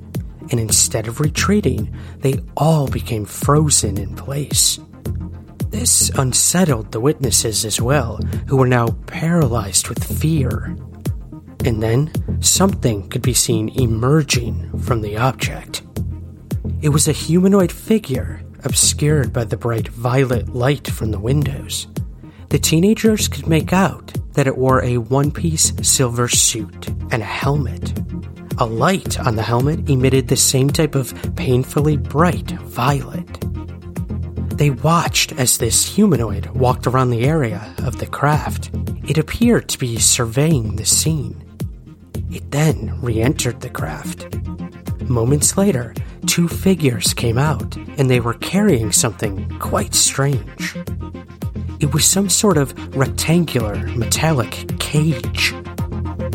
and 0.49 0.59
instead 0.59 1.07
of 1.07 1.19
retreating, 1.19 1.93
they 2.19 2.39
all 2.55 2.87
became 2.87 3.25
frozen 3.25 3.97
in 3.97 4.15
place. 4.15 4.79
This 5.69 6.09
unsettled 6.11 6.91
the 6.91 6.99
witnesses 6.99 7.65
as 7.65 7.81
well, 7.81 8.17
who 8.47 8.57
were 8.57 8.67
now 8.67 8.87
paralyzed 9.07 9.89
with 9.89 10.03
fear. 10.03 10.77
And 11.65 11.83
then 11.83 12.11
something 12.41 13.09
could 13.09 13.21
be 13.21 13.33
seen 13.33 13.69
emerging 13.77 14.79
from 14.79 15.01
the 15.01 15.17
object. 15.17 15.83
It 16.81 16.89
was 16.89 17.07
a 17.07 17.11
humanoid 17.11 17.71
figure, 17.71 18.41
obscured 18.63 19.31
by 19.31 19.43
the 19.43 19.55
bright 19.55 19.87
violet 19.89 20.49
light 20.49 20.87
from 20.87 21.11
the 21.11 21.19
windows. 21.19 21.87
The 22.49 22.57
teenagers 22.57 23.27
could 23.27 23.45
make 23.45 23.71
out 23.71 24.11
that 24.33 24.47
it 24.47 24.57
wore 24.57 24.83
a 24.83 24.97
one 24.97 25.29
piece 25.29 25.73
silver 25.83 26.27
suit 26.27 26.87
and 27.11 27.21
a 27.21 27.25
helmet. 27.25 27.93
A 28.57 28.65
light 28.65 29.19
on 29.19 29.35
the 29.35 29.43
helmet 29.43 29.91
emitted 29.91 30.27
the 30.27 30.35
same 30.35 30.71
type 30.71 30.95
of 30.95 31.13
painfully 31.35 31.97
bright 31.97 32.49
violet. 32.49 33.27
They 34.57 34.71
watched 34.71 35.33
as 35.33 35.59
this 35.59 35.85
humanoid 35.85 36.47
walked 36.47 36.87
around 36.87 37.11
the 37.11 37.25
area 37.25 37.75
of 37.83 37.99
the 37.99 38.07
craft. 38.07 38.71
It 39.07 39.19
appeared 39.19 39.69
to 39.69 39.77
be 39.77 39.99
surveying 39.99 40.77
the 40.77 40.85
scene. 40.85 41.43
It 42.31 42.49
then 42.49 42.99
re 43.01 43.21
entered 43.21 43.61
the 43.61 43.69
craft. 43.69 44.27
Moments 45.11 45.57
later, 45.57 45.93
two 46.25 46.47
figures 46.47 47.13
came 47.13 47.37
out, 47.37 47.75
and 47.97 48.09
they 48.09 48.21
were 48.21 48.35
carrying 48.35 48.93
something 48.93 49.45
quite 49.59 49.93
strange. 49.93 50.77
It 51.81 51.93
was 51.93 52.05
some 52.05 52.29
sort 52.29 52.57
of 52.57 52.73
rectangular 52.95 53.75
metallic 53.89 54.79
cage. 54.79 55.53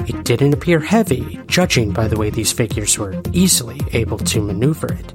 It 0.06 0.24
didn't 0.24 0.52
appear 0.52 0.78
heavy, 0.78 1.40
judging 1.46 1.90
by 1.92 2.06
the 2.06 2.18
way 2.18 2.28
these 2.28 2.52
figures 2.52 2.98
were 2.98 3.18
easily 3.32 3.80
able 3.94 4.18
to 4.18 4.42
maneuver 4.42 4.92
it. 4.92 5.14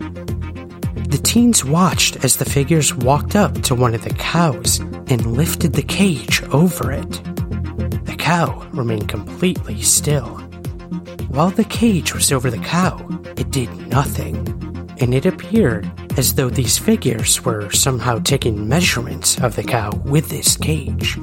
The 1.12 1.22
teens 1.24 1.64
watched 1.64 2.26
as 2.26 2.38
the 2.38 2.50
figures 2.50 2.96
walked 2.96 3.36
up 3.36 3.62
to 3.62 3.76
one 3.76 3.94
of 3.94 4.04
the 4.04 4.16
cows 4.16 4.80
and 4.80 5.38
lifted 5.38 5.74
the 5.74 5.84
cage 5.84 6.42
over 6.52 6.92
it. 6.92 7.12
The 8.06 8.16
cow 8.18 8.68
remained 8.74 9.08
completely 9.08 9.84
still. 9.84 10.41
While 11.32 11.52
the 11.52 11.64
cage 11.64 12.14
was 12.14 12.34
over 12.34 12.52
the 12.52 12.58
cow, 12.58 13.08
it 13.38 13.52
did 13.52 13.74
nothing, 13.88 14.36
and 15.00 15.14
it 15.14 15.26
appeared 15.26 15.90
as 16.18 16.34
though 16.34 16.50
these 16.50 16.78
figures 16.78 17.42
were 17.46 17.72
somehow 17.72 18.20
taking 18.20 18.68
measurements 18.68 19.40
of 19.40 19.56
the 19.56 19.64
cow 19.64 19.92
with 20.04 20.28
this 20.28 20.58
cage. 20.58 21.18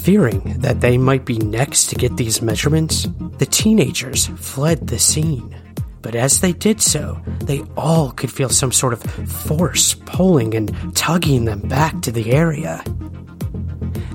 Fearing 0.00 0.58
that 0.58 0.80
they 0.80 0.98
might 0.98 1.24
be 1.24 1.38
next 1.38 1.86
to 1.90 1.94
get 1.94 2.16
these 2.16 2.42
measurements, 2.42 3.06
the 3.38 3.46
teenagers 3.46 4.26
fled 4.36 4.88
the 4.88 4.98
scene. 4.98 5.56
But 6.02 6.16
as 6.16 6.40
they 6.40 6.52
did 6.52 6.80
so, 6.80 7.22
they 7.38 7.62
all 7.76 8.10
could 8.10 8.32
feel 8.32 8.48
some 8.48 8.72
sort 8.72 8.94
of 8.94 9.02
force 9.30 9.94
pulling 9.94 10.56
and 10.56 10.96
tugging 10.96 11.44
them 11.44 11.60
back 11.60 12.00
to 12.00 12.10
the 12.10 12.32
area. 12.32 12.82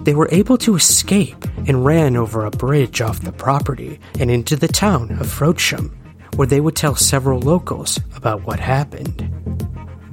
They 0.04 0.14
were 0.14 0.28
able 0.32 0.58
to 0.60 0.76
escape 0.76 1.46
and 1.66 1.86
ran 1.86 2.18
over 2.18 2.46
a 2.46 2.52
bridge 2.52 3.00
off 3.00 3.22
the 3.22 3.32
property 3.32 4.00
and 4.20 4.30
into 4.30 4.58
the 4.58 4.68
town 4.68 5.12
of 5.12 5.28
Frodsham, 5.28 5.96
where 6.36 6.48
they 6.48 6.60
would 6.60 6.76
tell 6.76 6.96
several 6.96 7.40
locals 7.40 8.00
about 8.16 8.44
what 8.44 8.60
happened. 8.60 9.30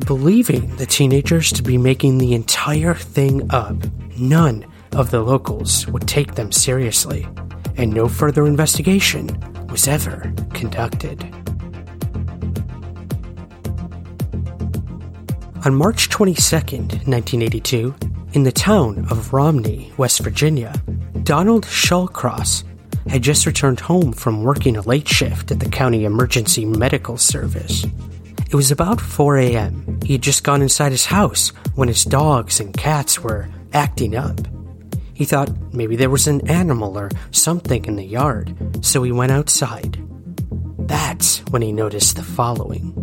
Believing 0.06 0.76
the 0.76 0.86
teenagers 0.86 1.52
to 1.52 1.62
be 1.62 1.76
making 1.76 2.18
the 2.18 2.34
entire 2.34 2.94
thing 2.94 3.50
up, 3.52 3.76
none 4.16 4.64
of 4.92 5.10
the 5.10 5.22
locals 5.22 5.88
would 5.88 6.06
take 6.06 6.36
them 6.36 6.52
seriously, 6.52 7.26
and 7.76 7.92
no 7.92 8.08
further 8.08 8.46
investigation 8.46 9.28
was 9.70 9.88
ever 9.88 10.32
conducted. 10.54 11.22
On 15.64 15.74
March 15.74 16.08
22, 16.08 16.56
1982, 16.56 17.94
in 18.32 18.44
the 18.44 18.52
town 18.52 19.06
of 19.10 19.32
Romney, 19.32 19.92
West 19.96 20.20
Virginia, 20.20 20.72
Donald 21.24 21.64
Shallcross 21.64 22.64
had 23.08 23.22
just 23.22 23.46
returned 23.46 23.80
home 23.80 24.12
from 24.12 24.44
working 24.44 24.76
a 24.76 24.82
late 24.82 25.08
shift 25.08 25.50
at 25.50 25.58
the 25.58 25.68
county 25.68 26.04
emergency 26.04 26.64
medical 26.64 27.16
service. 27.16 27.84
It 28.48 28.54
was 28.54 28.70
about 28.70 29.00
4 29.00 29.38
a.m. 29.38 29.98
He 30.04 30.12
had 30.14 30.22
just 30.22 30.44
gone 30.44 30.62
inside 30.62 30.92
his 30.92 31.06
house 31.06 31.48
when 31.74 31.88
his 31.88 32.04
dogs 32.04 32.60
and 32.60 32.76
cats 32.76 33.20
were 33.20 33.48
acting 33.72 34.14
up. 34.14 34.38
He 35.14 35.24
thought 35.24 35.50
maybe 35.72 35.96
there 35.96 36.10
was 36.10 36.26
an 36.26 36.48
animal 36.48 36.98
or 36.98 37.10
something 37.30 37.84
in 37.84 37.96
the 37.96 38.04
yard, 38.04 38.54
so 38.84 39.02
he 39.02 39.12
went 39.12 39.32
outside. 39.32 39.98
That's 40.78 41.40
when 41.50 41.62
he 41.62 41.72
noticed 41.72 42.16
the 42.16 42.22
following. 42.22 42.94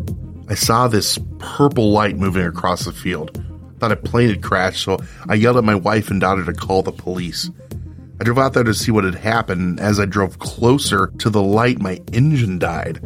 I 0.50 0.56
saw 0.56 0.88
this 0.88 1.20
purple 1.40 1.92
light 1.92 2.18
moving 2.18 2.46
across 2.46 2.86
the 2.86 2.92
field. 2.94 3.44
Thought 3.80 3.92
a 3.92 3.96
plane 3.96 4.30
had 4.30 4.42
crashed, 4.42 4.84
so 4.84 4.98
I 5.30 5.36
yelled 5.36 5.58
at 5.58 5.63
my 5.63 5.76
wife 5.76 6.10
and 6.10 6.20
daughter 6.20 6.44
to 6.46 6.54
call 6.54 6.84
the 6.84 6.92
police. 6.92 7.52
I 8.20 8.24
drove 8.24 8.40
out 8.40 8.54
there 8.54 8.63
to 8.63 8.74
see 8.74 8.92
what 8.92 9.04
had 9.04 9.16
happened. 9.16 9.80
As 9.80 10.00
I 10.00 10.06
drove 10.06 10.40
closer 10.40 11.08
to 11.20 11.30
the 11.30 11.42
light, 11.42 11.80
my 11.80 12.02
engine 12.13 12.58
died. 12.58 13.00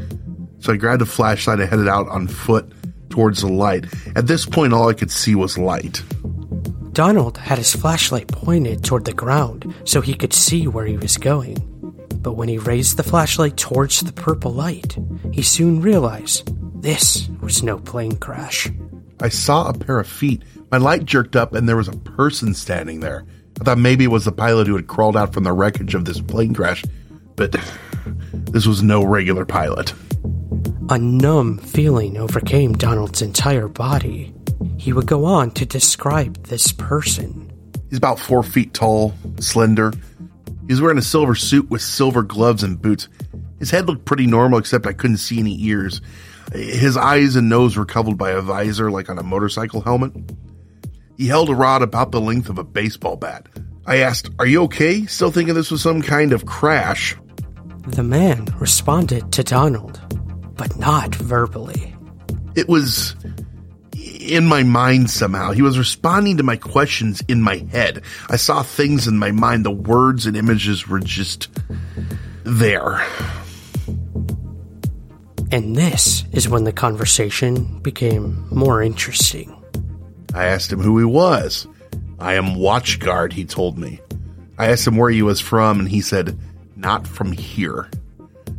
So 0.60 0.72
I 0.74 0.78
grabbed 0.78 1.02
a 1.02 1.06
flashlight 1.06 1.60
and 1.60 1.70
headed 1.70 1.88
out 1.88 2.08
on 2.08 2.28
foot 2.28 2.72
towards 3.10 3.42
the 3.42 3.52
light. 3.52 3.86
At 4.16 4.28
this 4.28 4.46
point, 4.46 4.74
all 4.74 4.88
I 4.88 4.94
could 4.94 5.12
see 5.12 5.36
was 5.36 5.58
light. 5.58 6.02
Donald 6.94 7.38
had 7.38 7.58
his 7.58 7.76
flashlight 7.76 8.28
pointed 8.28 8.84
toward 8.84 9.06
the 9.06 9.14
ground 9.14 9.74
so 9.86 10.02
he 10.02 10.14
could 10.14 10.34
see 10.34 10.68
where 10.68 10.86
he 10.86 10.98
was 10.98 11.18
going. 11.18 11.58
But 12.22 12.34
when 12.34 12.48
he 12.48 12.58
raised 12.58 12.98
the 12.98 13.04
flashlight 13.04 13.58
towards 13.58 14.02
the 14.02 14.14
purple 14.14 14.54
light, 14.54 14.98
he 15.32 15.42
soon 15.42 15.82
realized 15.82 16.50
this 16.82 17.30
was 17.42 17.64
no 17.64 17.80
plane 17.80 18.18
crash. 18.18 18.70
I 19.20 19.30
saw 19.30 19.68
a 19.68 19.74
pair 19.74 20.00
of 20.00 20.08
feet. 20.08 20.44
My 20.72 20.78
light 20.78 21.04
jerked 21.04 21.36
up 21.36 21.54
and 21.54 21.68
there 21.68 21.76
was 21.76 21.90
a 21.90 21.98
person 21.98 22.54
standing 22.54 23.02
there. 23.02 23.26
I 23.60 23.64
thought 23.66 23.78
maybe 23.78 24.06
it 24.06 24.12
was 24.12 24.24
the 24.24 24.32
pilot 24.32 24.68
who 24.68 24.78
had 24.78 24.88
crawled 24.88 25.18
out 25.18 25.34
from 25.34 25.44
the 25.44 25.52
wreckage 25.52 25.96
of 25.96 26.06
this 26.06 26.22
plane 26.22 26.54
crash, 26.54 26.84
but 27.36 27.52
this 28.34 28.66
was 28.66 28.82
no 28.82 29.04
regular 29.04 29.46
pilot. 29.46 29.94
A 30.90 30.98
numb 30.98 31.58
feeling 31.58 32.18
overcame 32.18 32.74
Donald's 32.74 33.22
entire 33.22 33.68
body. 33.68 34.34
He 34.78 34.94
would 34.94 35.08
go 35.08 35.26
on 35.26 35.52
to 35.52 35.66
describe 35.66 36.42
this 36.44 36.72
person. 36.72 37.52
He's 37.90 37.98
about 37.98 38.20
four 38.20 38.42
feet 38.42 38.74
tall, 38.74 39.14
slender. 39.40 39.92
He's 40.70 40.80
wearing 40.80 40.98
a 40.98 41.04
silver 41.04 41.36
suit 41.36 41.70
with 41.70 41.82
silver 41.82 42.24
gloves 42.24 42.64
and 42.64 42.82
boots. 42.82 43.10
His 43.60 43.72
head 43.72 43.88
looked 43.88 44.06
pretty 44.06 44.26
normal, 44.26 44.60
except 44.60 44.88
I 44.88 44.94
couldn't 44.94 45.18
see 45.18 45.40
any 45.40 45.62
ears. 45.66 46.00
His 46.54 46.96
eyes 46.96 47.36
and 47.36 47.50
nose 47.50 47.76
were 47.76 47.86
covered 47.86 48.18
by 48.18 48.32
a 48.32 48.42
visor 48.42 48.90
like 48.90 49.10
on 49.10 49.20
a 49.20 49.24
motorcycle 49.24 49.82
helmet. 49.82 50.14
He 51.22 51.28
held 51.28 51.50
a 51.50 51.54
rod 51.54 51.84
about 51.84 52.12
the 52.12 52.20
length 52.20 52.50
of 52.50 52.58
a 52.58 52.64
baseball 52.64 53.16
bat. 53.16 53.46
I 53.86 53.98
asked, 53.98 54.32
Are 54.40 54.48
you 54.48 54.64
okay? 54.64 55.06
Still 55.06 55.30
thinking 55.30 55.54
this 55.54 55.70
was 55.70 55.80
some 55.80 56.02
kind 56.02 56.34
of 56.34 56.48
crash. 56.48 57.16
The 57.90 58.02
man 58.02 58.48
responded 58.60 59.32
to 59.34 59.44
Donald, 59.44 60.02
but 60.58 60.76
not 60.78 61.14
verbally. 61.14 61.96
It 62.56 62.68
was 62.68 63.16
in 64.20 64.48
my 64.48 64.64
mind 64.64 65.12
somehow. 65.12 65.52
He 65.52 65.62
was 65.62 65.78
responding 65.78 66.38
to 66.38 66.44
my 66.44 66.56
questions 66.56 67.22
in 67.28 67.44
my 67.44 67.58
head. 67.72 68.02
I 68.32 68.38
saw 68.38 68.64
things 68.64 69.08
in 69.08 69.20
my 69.20 69.30
mind. 69.30 69.64
The 69.64 69.70
words 69.70 70.26
and 70.26 70.36
images 70.36 70.88
were 70.88 71.00
just 71.00 71.50
there. 72.46 73.00
And 75.52 75.76
this 75.76 76.26
is 76.32 76.50
when 76.50 76.64
the 76.64 76.74
conversation 76.74 77.80
became 77.82 78.48
more 78.50 78.82
interesting. 78.82 79.56
I 80.34 80.46
asked 80.46 80.72
him 80.72 80.80
who 80.80 80.98
he 80.98 81.06
was. 81.06 81.68
I 82.20 82.36
am 82.36 82.56
Watchguard, 82.56 83.34
he 83.34 83.46
told 83.46 83.78
me. 83.78 84.00
I 84.58 84.68
asked 84.68 84.88
him 84.88 84.96
where 84.96 85.10
he 85.10 85.24
was 85.24 85.42
from, 85.42 85.80
and 85.80 85.90
he 85.90 86.02
said, 86.02 86.38
Not 86.76 87.08
from 87.08 87.32
here. 87.32 87.90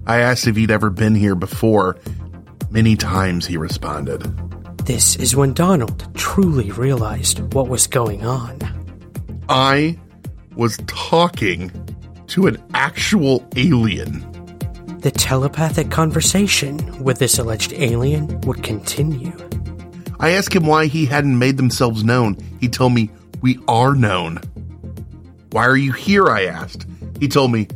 I 0.06 0.18
asked 0.18 0.46
if 0.46 0.56
he'd 0.56 0.70
ever 0.70 0.90
been 0.90 1.14
here 1.14 1.34
before. 1.34 1.96
Many 2.70 2.96
times, 2.96 3.46
he 3.46 3.56
responded. 3.56 4.22
This 4.86 5.14
is 5.16 5.36
when 5.36 5.52
Donald 5.52 6.12
truly 6.16 6.72
realized 6.72 7.54
what 7.54 7.68
was 7.68 7.86
going 7.86 8.26
on. 8.26 8.58
I 9.48 9.96
was 10.56 10.78
talking 10.88 11.70
to 12.28 12.46
an 12.48 12.62
actual 12.74 13.46
alien. 13.54 14.28
The 15.00 15.10
telepathic 15.10 15.90
conversation 15.90 17.02
with 17.02 17.18
this 17.18 17.38
alleged 17.38 17.72
alien 17.74 18.40
would 18.42 18.62
continue. 18.62 19.32
I 20.22 20.30
asked 20.30 20.54
him 20.54 20.66
why 20.66 20.86
he 20.86 21.04
hadn't 21.04 21.36
made 21.36 21.56
themselves 21.56 22.04
known. 22.04 22.36
He 22.60 22.68
told 22.68 22.92
me, 22.92 23.10
We 23.40 23.58
are 23.66 23.96
known. 23.96 24.38
Why 25.50 25.66
are 25.66 25.76
you 25.76 25.90
here? 25.90 26.28
I 26.28 26.44
asked. 26.44 26.86
He 27.18 27.26
told 27.26 27.50
me, 27.50 27.66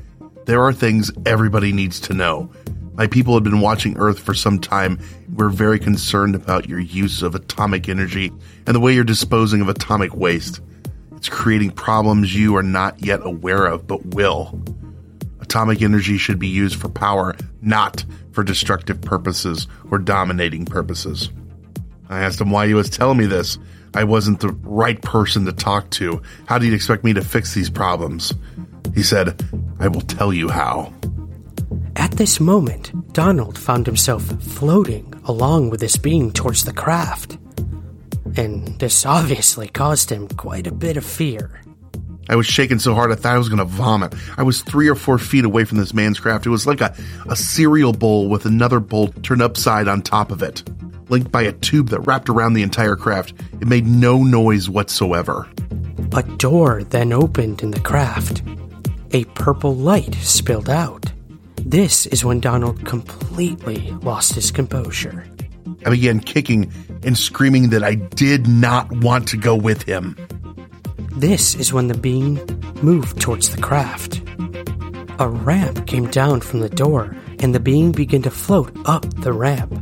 There 0.45 0.63
are 0.63 0.73
things 0.73 1.11
everybody 1.27 1.73
needs 1.73 1.99
to 2.03 2.15
know. 2.15 2.49
My 2.95 3.09
people 3.09 3.35
had 3.35 3.43
been 3.43 3.61
watching 3.61 3.99
Earth 3.99 4.21
for 4.21 4.33
some 4.33 4.61
time. 4.61 5.01
We're 5.35 5.49
very 5.49 5.81
concerned 5.81 6.37
about 6.37 6.69
your 6.69 6.79
use 6.79 7.21
of 7.21 7.35
atomic 7.35 7.89
energy 7.89 8.31
and 8.65 8.77
the 8.77 8.81
way 8.81 8.95
you're 8.95 9.03
disposing 9.03 9.61
of 9.61 9.69
atomic 9.69 10.15
waste. 10.15 10.61
It's 11.17 11.29
creating 11.29 11.73
problems 11.73 12.33
you 12.33 12.55
are 12.55 12.63
not 12.63 13.05
yet 13.05 13.27
aware 13.27 13.67
of, 13.67 13.89
but 13.89 14.07
will. 14.15 14.63
Atomic 15.41 15.83
energy 15.83 16.17
should 16.17 16.39
be 16.39 16.47
used 16.47 16.81
for 16.81 16.89
power, 16.89 17.35
not 17.61 18.05
for 18.31 18.45
destructive 18.45 19.01
purposes 19.01 19.67
or 19.91 19.99
dominating 19.99 20.65
purposes. 20.65 21.29
I 22.09 22.21
asked 22.21 22.41
him 22.41 22.51
why 22.51 22.67
he 22.67 22.75
was 22.75 22.91
telling 22.91 23.19
me 23.19 23.27
this. 23.27 23.59
I 23.95 24.05
wasn't 24.05 24.41
the 24.41 24.49
right 24.49 25.01
person 25.01 25.47
to 25.47 25.53
talk 25.53 25.91
to. 25.91 26.21
How 26.47 26.59
do 26.59 26.67
you 26.67 26.75
expect 26.75 27.05
me 27.05 27.15
to 27.15 27.25
fix 27.25 27.55
these 27.55 27.71
problems? 27.71 28.33
He 28.95 29.03
said, 29.03 29.41
I 29.81 29.89
will 29.89 30.03
tell 30.03 30.33
you 30.33 30.49
how. 30.49 30.93
At 31.97 32.13
this 32.13 32.41
moment, 32.41 33.13
Donald 33.13 33.59
found 33.59 33.87
himself 33.87 34.23
floating 34.43 35.13
along 35.25 35.71
with 35.71 35.81
this 35.81 35.97
being 35.97 36.31
towards 36.33 36.65
the 36.65 36.73
craft. 36.73 37.39
And 38.37 38.79
this 38.79 39.07
obviously 39.07 39.69
caused 39.69 40.11
him 40.11 40.29
quite 40.29 40.67
a 40.67 40.73
bit 40.73 40.97
of 40.97 41.05
fear. 41.05 41.63
I 42.29 42.37
was 42.37 42.47
shaking 42.47 42.79
so 42.79 42.95
hard 42.95 43.13
I 43.13 43.15
thought 43.15 43.35
I 43.35 43.39
was 43.39 43.49
going 43.49 43.59
to 43.59 43.65
vomit. 43.65 44.15
I 44.37 44.43
was 44.43 44.63
three 44.63 44.89
or 44.89 44.95
four 44.95 45.17
feet 45.19 45.45
away 45.45 45.65
from 45.65 45.79
this 45.79 45.95
man's 45.95 46.19
craft. 46.19 46.45
It 46.45 46.51
was 46.51 46.67
like 46.67 46.81
a, 46.81 46.95
a 47.29 47.37
cereal 47.37 47.93
bowl 47.93 48.29
with 48.29 48.47
another 48.47 48.81
bowl 48.81 49.09
turned 49.09 49.43
upside 49.43 49.89
on 49.89 50.03
top 50.03 50.31
of 50.31 50.43
it, 50.43 50.63
linked 51.09 51.31
by 51.31 51.43
a 51.43 51.53
tube 51.53 51.89
that 51.91 52.01
wrapped 52.01 52.29
around 52.29 52.55
the 52.55 52.63
entire 52.63 52.97
craft. 52.97 53.35
It 53.61 53.69
made 53.69 53.87
no 53.87 54.23
noise 54.23 54.69
whatsoever. 54.69 55.49
A 56.13 56.23
door 56.23 56.83
then 56.85 57.13
opened 57.13 57.63
in 57.63 57.71
the 57.71 57.81
craft. 57.81 58.43
A 59.13 59.25
purple 59.35 59.75
light 59.75 60.15
spilled 60.17 60.69
out. 60.71 61.13
This 61.57 62.07
is 62.07 62.25
when 62.25 62.41
Donald 62.41 62.85
completely 62.85 63.91
lost 64.03 64.35
his 64.35 64.51
composure. 64.51 65.27
I 65.85 65.91
began 65.91 66.21
kicking 66.21 66.73
and 67.03 67.17
screaming 67.17 67.71
that 67.71 67.85
I 67.85 67.95
did 67.95 68.47
not 68.47 68.91
want 68.91 69.29
to 69.29 69.37
go 69.37 69.55
with 69.55 69.83
him. 69.83 70.17
This 71.17 71.55
is 71.55 71.73
when 71.73 71.89
the 71.89 71.95
being 71.95 72.35
moved 72.83 73.21
towards 73.21 73.51
the 73.51 73.61
craft. 73.63 74.21
A 75.19 75.29
ramp 75.29 75.87
came 75.87 76.11
down 76.11 76.41
from 76.41 76.61
the 76.61 76.69
door, 76.69 77.17
and 77.39 77.55
the 77.55 77.61
being 77.61 77.93
began 77.93 78.23
to 78.23 78.31
float 78.31 78.71
up 78.85 79.07
the 79.23 79.33
ramp. 79.33 79.73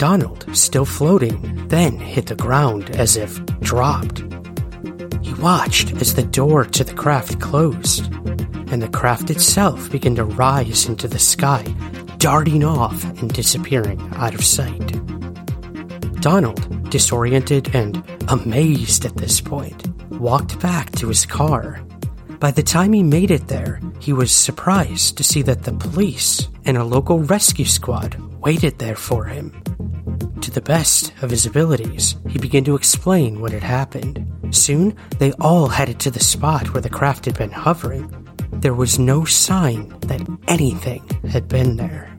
Donald, 0.00 0.46
still 0.56 0.86
floating, 0.86 1.68
then 1.68 1.98
hit 1.98 2.24
the 2.24 2.34
ground 2.34 2.88
as 2.96 3.18
if 3.18 3.44
dropped. 3.60 4.20
He 5.20 5.34
watched 5.34 5.92
as 6.00 6.14
the 6.14 6.22
door 6.22 6.64
to 6.64 6.84
the 6.84 6.94
craft 6.94 7.38
closed, 7.38 8.10
and 8.72 8.80
the 8.80 8.88
craft 8.88 9.28
itself 9.28 9.90
began 9.90 10.14
to 10.14 10.24
rise 10.24 10.86
into 10.86 11.06
the 11.06 11.18
sky, 11.18 11.62
darting 12.16 12.64
off 12.64 13.04
and 13.20 13.30
disappearing 13.30 14.00
out 14.14 14.34
of 14.34 14.42
sight. 14.42 14.88
Donald, 16.22 16.88
disoriented 16.88 17.74
and 17.74 18.02
amazed 18.28 19.04
at 19.04 19.18
this 19.18 19.38
point, 19.42 19.86
walked 20.12 20.58
back 20.60 20.92
to 20.92 21.08
his 21.08 21.26
car. 21.26 21.78
By 22.40 22.50
the 22.50 22.62
time 22.62 22.94
he 22.94 23.02
made 23.02 23.30
it 23.30 23.48
there, 23.48 23.82
he 23.98 24.14
was 24.14 24.32
surprised 24.32 25.18
to 25.18 25.22
see 25.22 25.42
that 25.42 25.64
the 25.64 25.72
police 25.72 26.48
and 26.64 26.78
a 26.78 26.84
local 26.84 27.18
rescue 27.18 27.66
squad 27.66 28.16
waited 28.40 28.78
there 28.78 28.96
for 28.96 29.26
him. 29.26 29.52
To 30.40 30.50
the 30.50 30.62
best 30.62 31.12
of 31.20 31.28
his 31.28 31.44
abilities, 31.44 32.16
he 32.30 32.38
began 32.38 32.64
to 32.64 32.76
explain 32.76 33.42
what 33.42 33.52
had 33.52 33.62
happened. 33.62 34.26
Soon, 34.54 34.96
they 35.18 35.32
all 35.32 35.68
headed 35.68 36.00
to 36.00 36.10
the 36.10 36.24
spot 36.24 36.72
where 36.72 36.80
the 36.80 36.88
craft 36.88 37.26
had 37.26 37.36
been 37.36 37.50
hovering. 37.50 38.08
There 38.54 38.72
was 38.72 38.98
no 38.98 39.26
sign 39.26 39.94
that 40.00 40.26
anything 40.48 41.06
had 41.28 41.46
been 41.46 41.76
there. 41.76 42.10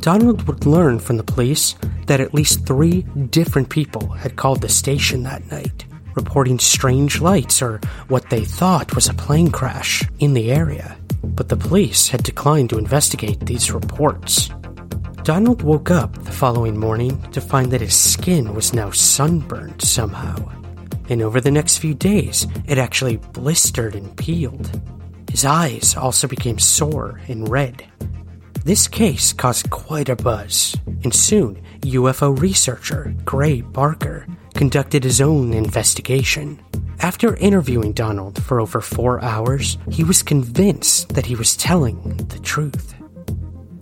Donald 0.00 0.46
would 0.46 0.66
learn 0.66 0.98
from 0.98 1.16
the 1.16 1.24
police 1.24 1.74
that 2.06 2.20
at 2.20 2.34
least 2.34 2.66
three 2.66 3.00
different 3.30 3.70
people 3.70 4.08
had 4.08 4.36
called 4.36 4.60
the 4.60 4.68
station 4.68 5.22
that 5.22 5.50
night, 5.50 5.86
reporting 6.14 6.58
strange 6.58 7.20
lights 7.20 7.62
or 7.62 7.80
what 8.08 8.30
they 8.30 8.44
thought 8.44 8.94
was 8.94 9.08
a 9.08 9.14
plane 9.14 9.50
crash 9.50 10.02
in 10.18 10.34
the 10.34 10.52
area. 10.52 10.96
But 11.22 11.48
the 11.48 11.56
police 11.56 12.08
had 12.08 12.22
declined 12.22 12.70
to 12.70 12.78
investigate 12.78 13.40
these 13.40 13.72
reports. 13.72 14.50
Donald 15.22 15.62
woke 15.62 15.90
up 15.90 16.12
the 16.24 16.32
following 16.32 16.76
morning 16.76 17.20
to 17.30 17.40
find 17.40 17.70
that 17.70 17.80
his 17.80 17.94
skin 17.94 18.54
was 18.54 18.74
now 18.74 18.90
sunburned 18.90 19.80
somehow. 19.80 20.36
And 21.08 21.22
over 21.22 21.40
the 21.40 21.50
next 21.50 21.78
few 21.78 21.94
days, 21.94 22.46
it 22.66 22.78
actually 22.78 23.18
blistered 23.18 23.94
and 23.94 24.16
peeled. 24.16 24.70
His 25.30 25.44
eyes 25.44 25.96
also 25.96 26.26
became 26.26 26.58
sore 26.58 27.20
and 27.28 27.48
red. 27.48 27.86
This 28.64 28.86
case 28.86 29.32
caused 29.32 29.70
quite 29.70 30.08
a 30.08 30.16
buzz, 30.16 30.76
and 31.04 31.14
soon 31.14 31.62
UFO 31.80 32.38
researcher 32.38 33.14
Gray 33.24 33.60
Barker 33.60 34.26
conducted 34.52 35.04
his 35.04 35.20
own 35.20 35.52
investigation. 35.52 36.60
After 37.00 37.34
interviewing 37.36 37.92
Donald 37.92 38.42
for 38.42 38.60
over 38.60 38.80
four 38.80 39.22
hours, 39.22 39.78
he 39.90 40.04
was 40.04 40.22
convinced 40.22 41.10
that 41.14 41.26
he 41.26 41.34
was 41.34 41.56
telling 41.56 42.16
the 42.28 42.38
truth. 42.38 42.94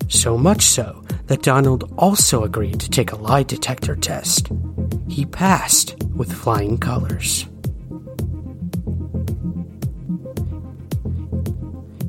So 0.08 0.38
much 0.38 0.62
so 0.62 1.04
that 1.26 1.42
Donald 1.42 1.92
also 1.96 2.44
agreed 2.44 2.80
to 2.80 2.90
take 2.90 3.12
a 3.12 3.16
lie 3.16 3.42
detector 3.42 3.94
test. 3.94 4.48
He 5.08 5.24
passed 5.26 5.96
with 6.14 6.32
flying 6.32 6.78
colors. 6.78 7.46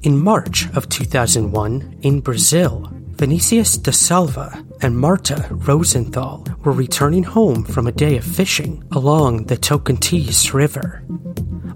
In 0.04 0.20
March 0.20 0.68
of 0.76 0.90
2001, 0.90 2.00
in 2.02 2.22
Brazil, 2.22 2.92
Vinicius 3.22 3.78
da 3.78 3.92
Silva 3.92 4.66
and 4.82 4.98
Marta 4.98 5.48
Rosenthal 5.52 6.44
were 6.64 6.72
returning 6.72 7.22
home 7.22 7.64
from 7.64 7.86
a 7.86 7.92
day 7.92 8.18
of 8.18 8.24
fishing 8.24 8.84
along 8.94 9.44
the 9.44 9.58
Tocantins 9.58 10.56
River. 10.56 11.04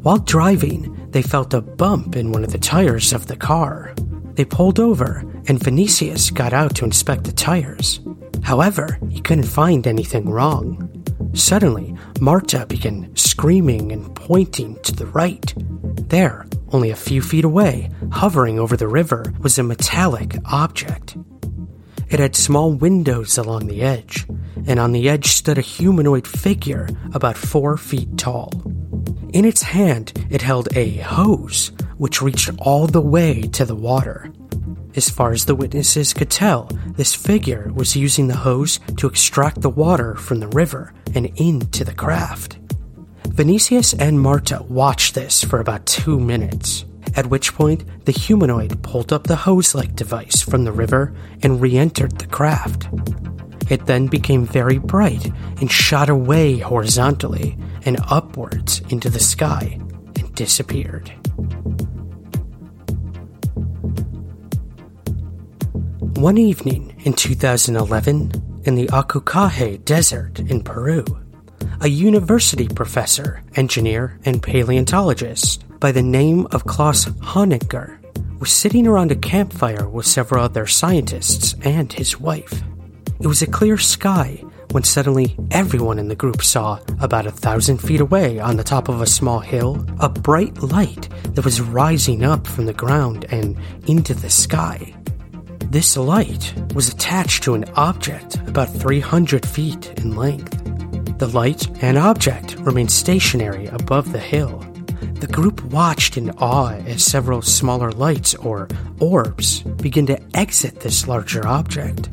While 0.02 0.18
driving, 0.18 1.08
they 1.12 1.22
felt 1.22 1.54
a 1.54 1.62
bump 1.62 2.16
in 2.16 2.32
one 2.32 2.44
of 2.44 2.52
the 2.52 2.58
tires 2.58 3.14
of 3.14 3.28
the 3.28 3.36
car. 3.36 3.94
They 4.34 4.44
pulled 4.44 4.80
over, 4.80 5.24
and 5.48 5.64
Vinicius 5.64 6.32
got 6.32 6.52
out 6.52 6.74
to 6.78 6.86
inspect 6.86 7.26
the 7.26 7.32
tires. 7.32 8.00
However, 8.42 8.98
he 9.12 9.22
couldn't 9.22 9.44
find 9.44 9.86
anything 9.86 10.28
wrong. 10.28 11.06
Suddenly, 11.36 11.96
Marta 12.20 12.66
began 12.66 13.16
screaming 13.16 13.92
and 13.92 14.16
pointing 14.16 14.80
to 14.82 14.96
the 14.96 15.06
right. 15.06 15.54
There, 16.10 16.48
only 16.72 16.90
a 16.90 16.96
few 16.96 17.22
feet 17.22 17.46
away, 17.46 17.92
hovering 18.12 18.58
over 18.58 18.76
the 18.76 18.88
river, 18.88 19.32
was 19.42 19.60
a 19.60 19.64
metallic 19.64 20.38
object. 20.46 21.16
It 22.10 22.20
had 22.20 22.36
small 22.36 22.72
windows 22.72 23.38
along 23.38 23.68
the 23.68 23.82
edge, 23.82 24.26
and 24.68 24.80
on 24.80 24.92
the 24.92 25.10
edge 25.10 25.28
stood 25.28 25.58
a 25.58 25.62
humanoid 25.62 26.28
figure 26.28 26.88
about 27.14 27.38
four 27.38 27.78
feet 27.78 28.18
tall. 28.18 28.52
In 29.34 29.44
its 29.44 29.64
hand, 29.64 30.14
it 30.30 30.42
held 30.42 30.76
a 30.78 30.98
hose, 30.98 31.72
which 31.98 32.22
reached 32.22 32.52
all 32.60 32.88
the 32.88 33.02
way 33.02 33.42
to 33.42 33.66
the 33.66 33.76
water. 33.76 34.32
As 34.96 35.10
far 35.10 35.34
as 35.34 35.46
the 35.46 35.56
witnesses 35.56 36.14
could 36.14 36.30
tell, 36.30 36.70
this 36.96 37.14
figure 37.14 37.72
was 37.76 37.98
using 37.98 38.28
the 38.28 38.36
hose 38.38 38.80
to 38.98 39.08
extract 39.08 39.62
the 39.62 39.70
water 39.70 40.16
from 40.16 40.40
the 40.40 40.48
river 40.48 40.94
and 41.14 41.26
into 41.36 41.84
the 41.84 41.94
craft. 41.94 42.58
Vinicius 43.28 43.94
and 43.94 44.22
Marta 44.22 44.64
watched 44.70 45.16
this 45.16 45.44
for 45.44 45.60
about 45.60 45.86
two 45.86 46.18
minutes, 46.18 46.86
at 47.16 47.28
which 47.28 47.54
point 47.54 48.06
the 48.06 48.12
humanoid 48.12 48.82
pulled 48.84 49.14
up 49.14 49.26
the 49.26 49.36
hose 49.36 49.76
like 49.76 49.96
device 49.96 50.42
from 50.42 50.64
the 50.64 50.72
river 50.72 51.14
and 51.42 51.62
re 51.62 51.78
entered 51.78 52.18
the 52.18 52.28
craft. 52.28 52.88
It 53.70 53.86
then 53.86 54.08
became 54.08 54.46
very 54.46 54.78
bright 54.78 55.32
and 55.60 55.72
shot 55.72 56.10
away 56.10 56.60
horizontally 56.60 57.58
and 57.86 57.98
upwards 58.10 58.82
into 58.90 59.10
the 59.10 59.20
sky 59.20 59.80
and 60.18 60.36
disappeared. 60.36 61.12
One 66.18 66.38
evening 66.38 66.96
in 67.04 67.14
2011, 67.14 68.62
in 68.66 68.76
the 68.76 68.88
Ocucaje 68.88 69.84
Desert 69.86 70.40
in 70.40 70.64
Peru, 70.64 71.06
a 71.82 71.88
university 71.88 72.68
professor, 72.68 73.44
engineer, 73.56 74.20
and 74.26 74.42
paleontologist 74.42 75.66
by 75.86 75.92
the 75.92 76.02
name 76.02 76.48
of 76.48 76.66
Klaus 76.66 77.06
Honegger 77.06 78.00
was 78.40 78.52
sitting 78.52 78.88
around 78.88 79.12
a 79.12 79.16
campfire 79.16 79.88
with 79.88 80.08
several 80.08 80.44
other 80.44 80.66
scientists 80.66 81.54
and 81.64 81.94
his 81.94 82.20
wife. 82.20 82.64
It 83.20 83.28
was 83.28 83.44
a 83.44 83.46
clear 83.46 83.78
sky 83.78 84.44
when 84.72 84.82
suddenly 84.82 85.38
everyone 85.52 86.00
in 86.00 86.08
the 86.08 86.16
group 86.16 86.42
saw, 86.42 86.80
about 87.02 87.28
a 87.28 87.32
thousand 87.32 87.78
feet 87.78 88.02
away 88.02 88.40
on 88.40 88.58
the 88.58 88.64
top 88.64 88.90
of 88.90 89.00
a 89.00 89.06
small 89.06 89.40
hill, 89.40 89.86
a 90.00 90.10
bright 90.10 90.58
light 90.64 91.08
that 91.36 91.46
was 91.46 91.62
rising 91.62 92.24
up 92.24 92.48
from 92.48 92.66
the 92.66 92.74
ground 92.74 93.28
and 93.30 93.56
into 93.86 94.16
the 94.16 94.32
sky. 94.32 94.92
This 95.70 95.96
light 95.96 96.52
was 96.74 96.90
attached 96.90 97.44
to 97.44 97.54
an 97.54 97.66
object 97.76 98.38
about 98.48 98.74
300 98.74 99.46
feet 99.46 99.94
in 100.00 100.16
length. 100.16 101.20
The 101.20 101.28
light 101.28 101.70
and 101.84 101.96
object 101.96 102.56
remained 102.56 102.90
stationary 102.90 103.68
above 103.68 104.12
the 104.12 104.18
hill. 104.18 104.66
The 105.16 105.28
group 105.32 105.64
watched 105.64 106.18
in 106.18 106.30
awe 106.32 106.74
as 106.86 107.04
several 107.04 107.42
smaller 107.42 107.92
lights 107.92 108.36
or 108.36 108.68
orbs 109.00 109.62
began 109.62 110.06
to 110.08 110.22
exit 110.38 110.82
this 110.82 111.08
larger 111.08 111.48
object. 111.48 112.10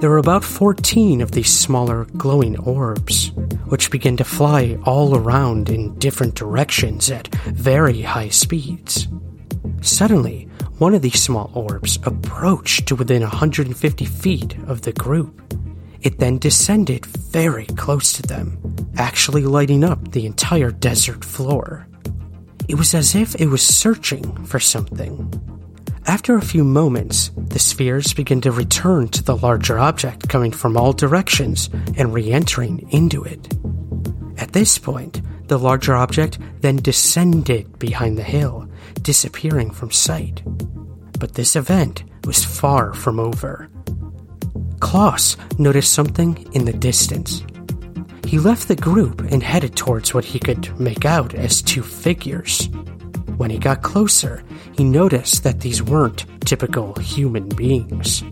There 0.00 0.10
were 0.10 0.18
about 0.18 0.42
14 0.42 1.20
of 1.20 1.32
these 1.32 1.52
smaller 1.52 2.06
glowing 2.16 2.58
orbs, 2.58 3.32
which 3.66 3.90
began 3.90 4.16
to 4.16 4.24
fly 4.24 4.78
all 4.84 5.14
around 5.14 5.68
in 5.68 5.96
different 5.98 6.34
directions 6.34 7.10
at 7.10 7.32
very 7.44 8.00
high 8.00 8.30
speeds. 8.30 9.06
Suddenly, 9.82 10.48
one 10.78 10.94
of 10.94 11.02
these 11.02 11.22
small 11.22 11.52
orbs 11.54 11.98
approached 12.04 12.86
to 12.88 12.96
within 12.96 13.22
150 13.22 14.04
feet 14.06 14.56
of 14.66 14.82
the 14.82 14.92
group. 14.92 15.40
It 16.00 16.18
then 16.18 16.38
descended 16.38 17.06
very 17.06 17.66
close 17.66 18.14
to 18.14 18.22
them, 18.22 18.58
actually 18.96 19.44
lighting 19.44 19.84
up 19.84 20.10
the 20.10 20.26
entire 20.26 20.72
desert 20.72 21.24
floor. 21.24 21.86
It 22.68 22.76
was 22.76 22.94
as 22.94 23.14
if 23.14 23.34
it 23.40 23.46
was 23.46 23.62
searching 23.62 24.44
for 24.44 24.60
something. 24.60 25.30
After 26.06 26.36
a 26.36 26.42
few 26.42 26.64
moments, 26.64 27.30
the 27.36 27.58
spheres 27.58 28.12
began 28.12 28.40
to 28.40 28.50
return 28.50 29.08
to 29.08 29.22
the 29.22 29.36
larger 29.36 29.78
object 29.78 30.28
coming 30.28 30.50
from 30.50 30.76
all 30.76 30.92
directions 30.92 31.70
and 31.96 32.12
re 32.12 32.32
entering 32.32 32.88
into 32.90 33.22
it. 33.24 33.54
At 34.36 34.52
this 34.52 34.78
point, 34.78 35.20
the 35.48 35.58
larger 35.58 35.94
object 35.94 36.38
then 36.60 36.76
descended 36.76 37.78
behind 37.78 38.18
the 38.18 38.22
hill, 38.22 38.68
disappearing 39.02 39.70
from 39.70 39.90
sight. 39.90 40.42
But 41.18 41.34
this 41.34 41.54
event 41.54 42.04
was 42.24 42.44
far 42.44 42.94
from 42.94 43.20
over. 43.20 43.68
Klaus 44.80 45.36
noticed 45.58 45.92
something 45.92 46.50
in 46.52 46.64
the 46.64 46.72
distance. 46.72 47.44
He 48.26 48.38
left 48.38 48.68
the 48.68 48.76
group 48.76 49.20
and 49.20 49.42
headed 49.42 49.76
towards 49.76 50.14
what 50.14 50.24
he 50.24 50.38
could 50.38 50.78
make 50.80 51.04
out 51.04 51.34
as 51.34 51.62
two 51.62 51.82
figures. 51.82 52.68
When 53.36 53.50
he 53.50 53.58
got 53.58 53.82
closer, 53.82 54.42
he 54.76 54.84
noticed 54.84 55.44
that 55.44 55.60
these 55.60 55.82
weren't 55.82 56.24
typical 56.44 56.94
human 56.94 57.48
beings. 57.50 58.22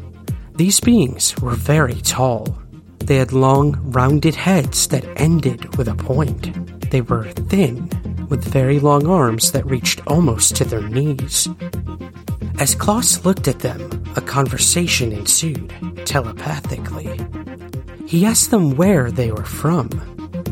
These 0.54 0.80
beings 0.80 1.34
were 1.40 1.54
very 1.54 2.00
tall. 2.02 2.58
They 2.98 3.16
had 3.16 3.32
long, 3.32 3.78
rounded 3.90 4.34
heads 4.34 4.88
that 4.88 5.06
ended 5.16 5.76
with 5.76 5.88
a 5.88 5.94
point. 5.94 6.90
They 6.90 7.00
were 7.00 7.24
thin, 7.32 7.88
with 8.28 8.44
very 8.44 8.78
long 8.78 9.06
arms 9.06 9.52
that 9.52 9.66
reached 9.66 10.00
almost 10.06 10.56
to 10.56 10.64
their 10.64 10.88
knees. 10.88 11.48
As 12.58 12.74
Klaus 12.74 13.24
looked 13.24 13.48
at 13.48 13.60
them, 13.60 14.04
a 14.16 14.20
conversation 14.20 15.12
ensued, 15.12 15.72
telepathically. 16.04 17.18
He 18.10 18.26
asked 18.26 18.50
them 18.50 18.74
where 18.74 19.08
they 19.08 19.30
were 19.30 19.44
from. 19.44 19.88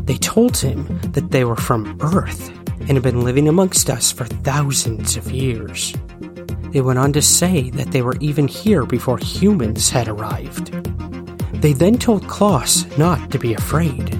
They 0.05 0.16
told 0.16 0.57
him 0.57 1.01
that 1.11 1.33
they 1.33 1.44
were 1.44 1.57
from 1.57 1.99
Earth 2.01 2.51
and 2.83 2.92
had 2.92 3.03
been 3.03 3.23
living 3.23 3.49
amongst 3.49 3.90
us 3.90 4.12
for 4.12 4.27
thousands 4.27 5.16
of 5.16 5.33
years. 5.33 5.92
They 6.71 6.83
went 6.83 7.01
on 7.01 7.12
to 7.14 7.21
say 7.21 7.71
that 7.71 7.90
they 7.90 8.01
were 8.01 8.16
even 8.21 8.47
here 8.47 8.87
before 8.87 9.18
humans 9.18 9.90
had 9.90 10.07
arrived. 10.07 10.71
They 11.61 11.73
then 11.73 11.99
told 11.99 12.29
Klaus 12.29 12.87
not 12.97 13.33
to 13.33 13.40
be 13.40 13.55
afraid, 13.55 14.14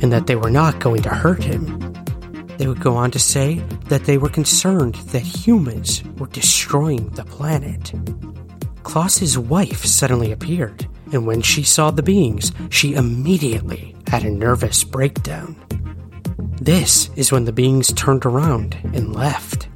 and 0.00 0.10
that 0.10 0.26
they 0.26 0.36
were 0.36 0.50
not 0.50 0.80
going 0.80 1.02
to 1.02 1.10
hurt 1.10 1.44
him. 1.44 1.92
They 2.56 2.66
would 2.66 2.80
go 2.80 2.96
on 2.96 3.10
to 3.10 3.18
say 3.18 3.56
that 3.90 4.04
they 4.04 4.16
were 4.16 4.30
concerned 4.30 4.94
that 5.12 5.20
humans 5.20 6.02
were 6.16 6.28
destroying 6.28 7.10
the 7.10 7.26
planet. 7.26 7.92
Klaus's 8.84 9.36
wife 9.36 9.84
suddenly 9.84 10.32
appeared, 10.32 10.88
and 11.12 11.26
when 11.26 11.42
she 11.42 11.62
saw 11.62 11.90
the 11.90 12.02
beings, 12.02 12.52
she 12.70 12.94
immediately 12.94 13.94
had 14.06 14.24
a 14.24 14.30
nervous 14.30 14.84
breakdown. 14.84 15.56
This 16.60 17.10
is 17.16 17.32
when 17.32 17.44
the 17.44 17.52
beings 17.52 17.92
turned 17.94 18.26
around 18.26 18.76
and 18.94 19.14
left. 19.14 19.68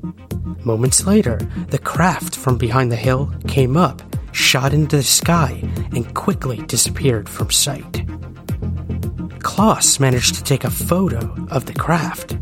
Moments 0.65 1.07
later, 1.07 1.37
the 1.69 1.79
craft 1.79 2.37
from 2.37 2.59
behind 2.59 2.91
the 2.91 2.97
hill 2.97 3.33
came 3.49 3.77
up, 3.77 4.03
shot 4.33 4.73
into 4.73 4.97
the 4.97 5.03
sky, 5.03 5.63
and 5.93 6.15
quickly 6.15 6.59
disappeared 6.67 7.29
from 7.29 7.51
sight. 7.51 8.05
Klaus 9.41 10.01
managed 10.01 10.35
to 10.35 10.45
take 10.45 10.65
a 10.65 10.71
photo 10.71 11.19
of 11.51 11.67
the 11.67 11.75
craft, 11.75 12.33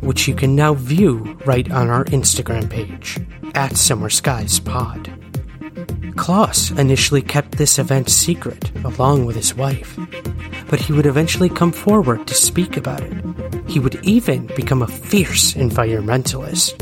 which 0.00 0.26
you 0.26 0.34
can 0.34 0.56
now 0.56 0.74
view 0.74 1.38
right 1.44 1.70
on 1.70 1.88
our 1.88 2.04
Instagram 2.06 2.68
page, 2.68 3.18
at 3.54 3.76
Somewhere 3.76 4.10
Skies 4.10 4.58
Pod. 4.60 5.17
Klaus 6.18 6.72
initially 6.72 7.22
kept 7.22 7.52
this 7.52 7.78
event 7.78 8.10
secret 8.10 8.70
along 8.84 9.24
with 9.24 9.36
his 9.36 9.54
wife, 9.54 9.96
but 10.68 10.80
he 10.80 10.92
would 10.92 11.06
eventually 11.06 11.48
come 11.48 11.72
forward 11.72 12.26
to 12.26 12.34
speak 12.34 12.76
about 12.76 13.00
it. 13.00 13.14
He 13.70 13.78
would 13.78 14.04
even 14.04 14.48
become 14.48 14.82
a 14.82 14.88
fierce 14.88 15.54
environmentalist 15.54 16.74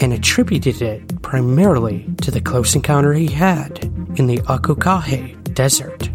and 0.00 0.12
attributed 0.12 0.82
it 0.82 1.22
primarily 1.22 2.06
to 2.20 2.30
the 2.30 2.42
close 2.42 2.74
encounter 2.76 3.14
he 3.14 3.26
had 3.26 3.82
in 4.16 4.26
the 4.26 4.38
Ocucaje 4.48 5.42
Desert. 5.54 6.10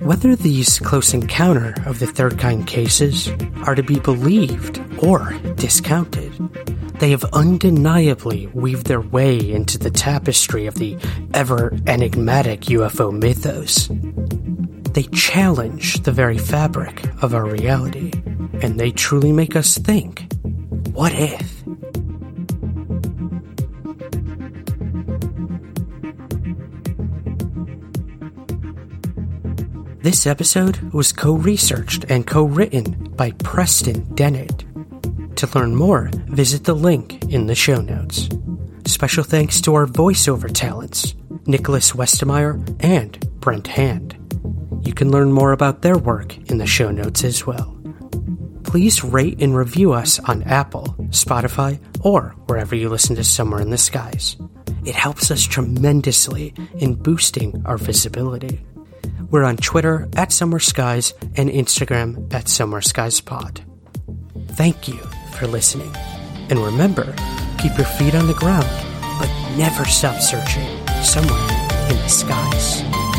Whether 0.00 0.36
these 0.36 0.78
close 0.80 1.14
encounter 1.14 1.74
of 1.86 1.98
the 1.98 2.06
third 2.06 2.38
kind 2.38 2.66
cases 2.66 3.30
are 3.64 3.74
to 3.74 3.82
be 3.82 3.98
believed 3.98 4.80
or 5.02 5.32
discounted, 5.54 6.30
they 7.00 7.10
have 7.10 7.24
undeniably 7.32 8.46
weaved 8.48 8.86
their 8.86 9.00
way 9.00 9.38
into 9.38 9.78
the 9.78 9.90
tapestry 9.90 10.66
of 10.66 10.74
the 10.74 10.98
ever 11.32 11.74
enigmatic 11.86 12.60
UFO 12.62 13.10
mythos. 13.10 13.88
They 14.92 15.04
challenge 15.04 16.02
the 16.02 16.12
very 16.12 16.36
fabric 16.36 17.02
of 17.22 17.34
our 17.34 17.46
reality, 17.46 18.12
and 18.60 18.78
they 18.78 18.90
truly 18.90 19.32
make 19.32 19.56
us 19.56 19.78
think 19.78 20.30
what 20.92 21.12
if? 21.14 21.64
This 30.02 30.26
episode 30.26 30.92
was 30.92 31.12
co 31.12 31.32
researched 31.32 32.04
and 32.10 32.26
co 32.26 32.44
written 32.44 33.10
by 33.16 33.30
Preston 33.32 34.02
Dennett. 34.14 34.69
To 35.40 35.58
learn 35.58 35.74
more, 35.74 36.10
visit 36.12 36.64
the 36.64 36.74
link 36.74 37.24
in 37.32 37.46
the 37.46 37.54
show 37.54 37.80
notes. 37.80 38.28
Special 38.84 39.24
thanks 39.24 39.58
to 39.62 39.74
our 39.74 39.86
voiceover 39.86 40.52
talents, 40.52 41.14
Nicholas 41.46 41.92
Westemeyer 41.92 42.76
and 42.84 43.18
Brent 43.40 43.66
Hand. 43.66 44.18
You 44.82 44.92
can 44.92 45.10
learn 45.10 45.32
more 45.32 45.52
about 45.52 45.80
their 45.80 45.96
work 45.96 46.36
in 46.50 46.58
the 46.58 46.66
show 46.66 46.90
notes 46.90 47.24
as 47.24 47.46
well. 47.46 47.74
Please 48.64 49.02
rate 49.02 49.40
and 49.40 49.56
review 49.56 49.94
us 49.94 50.18
on 50.18 50.42
Apple, 50.42 50.94
Spotify, 51.08 51.80
or 52.04 52.34
wherever 52.44 52.76
you 52.76 52.90
listen 52.90 53.16
to 53.16 53.24
Somewhere 53.24 53.62
in 53.62 53.70
the 53.70 53.78
Skies. 53.78 54.36
It 54.84 54.94
helps 54.94 55.30
us 55.30 55.42
tremendously 55.42 56.52
in 56.74 56.96
boosting 56.96 57.62
our 57.64 57.78
visibility. 57.78 58.60
We're 59.30 59.44
on 59.44 59.56
Twitter 59.56 60.06
at 60.16 60.32
Somewhere 60.32 60.60
Skies 60.60 61.14
and 61.34 61.48
Instagram 61.48 62.30
at 62.34 62.46
Somewhere 62.46 62.82
Skies 62.82 63.22
Pod. 63.22 63.64
Thank 64.48 64.86
you 64.86 65.00
for 65.30 65.46
listening. 65.46 65.94
And 66.48 66.58
remember, 66.58 67.14
keep 67.58 67.76
your 67.76 67.86
feet 67.86 68.14
on 68.14 68.26
the 68.26 68.34
ground, 68.34 68.68
but 69.18 69.28
never 69.56 69.84
stop 69.84 70.20
searching 70.20 70.66
somewhere 71.02 71.48
in 71.90 71.96
the 71.96 72.08
skies. 72.08 73.09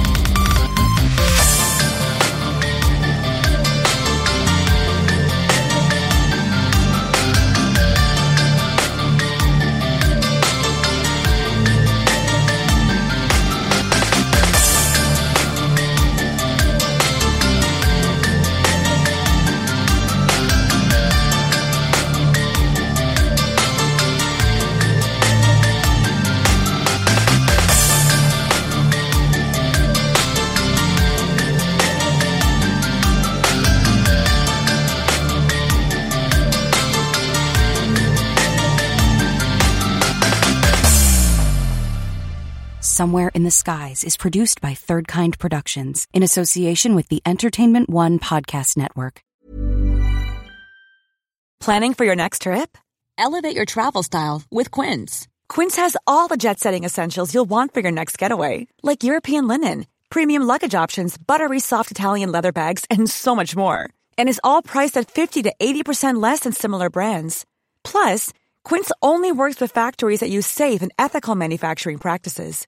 Somewhere 43.01 43.31
in 43.33 43.41
the 43.41 43.57
Skies 43.63 44.03
is 44.03 44.15
produced 44.15 44.61
by 44.61 44.75
Third 44.75 45.07
Kind 45.07 45.39
Productions 45.39 46.05
in 46.13 46.21
association 46.21 46.93
with 46.93 47.07
the 47.07 47.19
Entertainment 47.25 47.89
One 47.89 48.19
Podcast 48.19 48.77
Network. 48.77 49.23
Planning 51.59 51.95
for 51.95 52.05
your 52.05 52.15
next 52.15 52.43
trip? 52.43 52.77
Elevate 53.17 53.55
your 53.55 53.65
travel 53.65 54.03
style 54.03 54.43
with 54.51 54.69
Quince. 54.69 55.27
Quince 55.49 55.77
has 55.77 55.97
all 56.05 56.27
the 56.27 56.37
jet 56.37 56.59
setting 56.59 56.83
essentials 56.83 57.33
you'll 57.33 57.49
want 57.49 57.73
for 57.73 57.79
your 57.79 57.91
next 57.91 58.19
getaway, 58.19 58.67
like 58.83 59.03
European 59.03 59.47
linen, 59.47 59.87
premium 60.11 60.43
luggage 60.43 60.75
options, 60.75 61.17
buttery 61.17 61.59
soft 61.59 61.89
Italian 61.89 62.31
leather 62.31 62.51
bags, 62.51 62.85
and 62.91 63.09
so 63.09 63.35
much 63.35 63.55
more. 63.55 63.89
And 64.15 64.29
is 64.29 64.41
all 64.43 64.61
priced 64.61 64.95
at 64.95 65.09
50 65.09 65.41
to 65.41 65.53
80% 65.59 66.21
less 66.21 66.41
than 66.41 66.53
similar 66.53 66.91
brands. 66.91 67.47
Plus, 67.83 68.31
Quince 68.63 68.91
only 69.01 69.31
works 69.31 69.59
with 69.59 69.71
factories 69.71 70.19
that 70.19 70.29
use 70.29 70.45
safe 70.45 70.83
and 70.83 70.91
ethical 70.99 71.33
manufacturing 71.33 71.97
practices. 71.97 72.67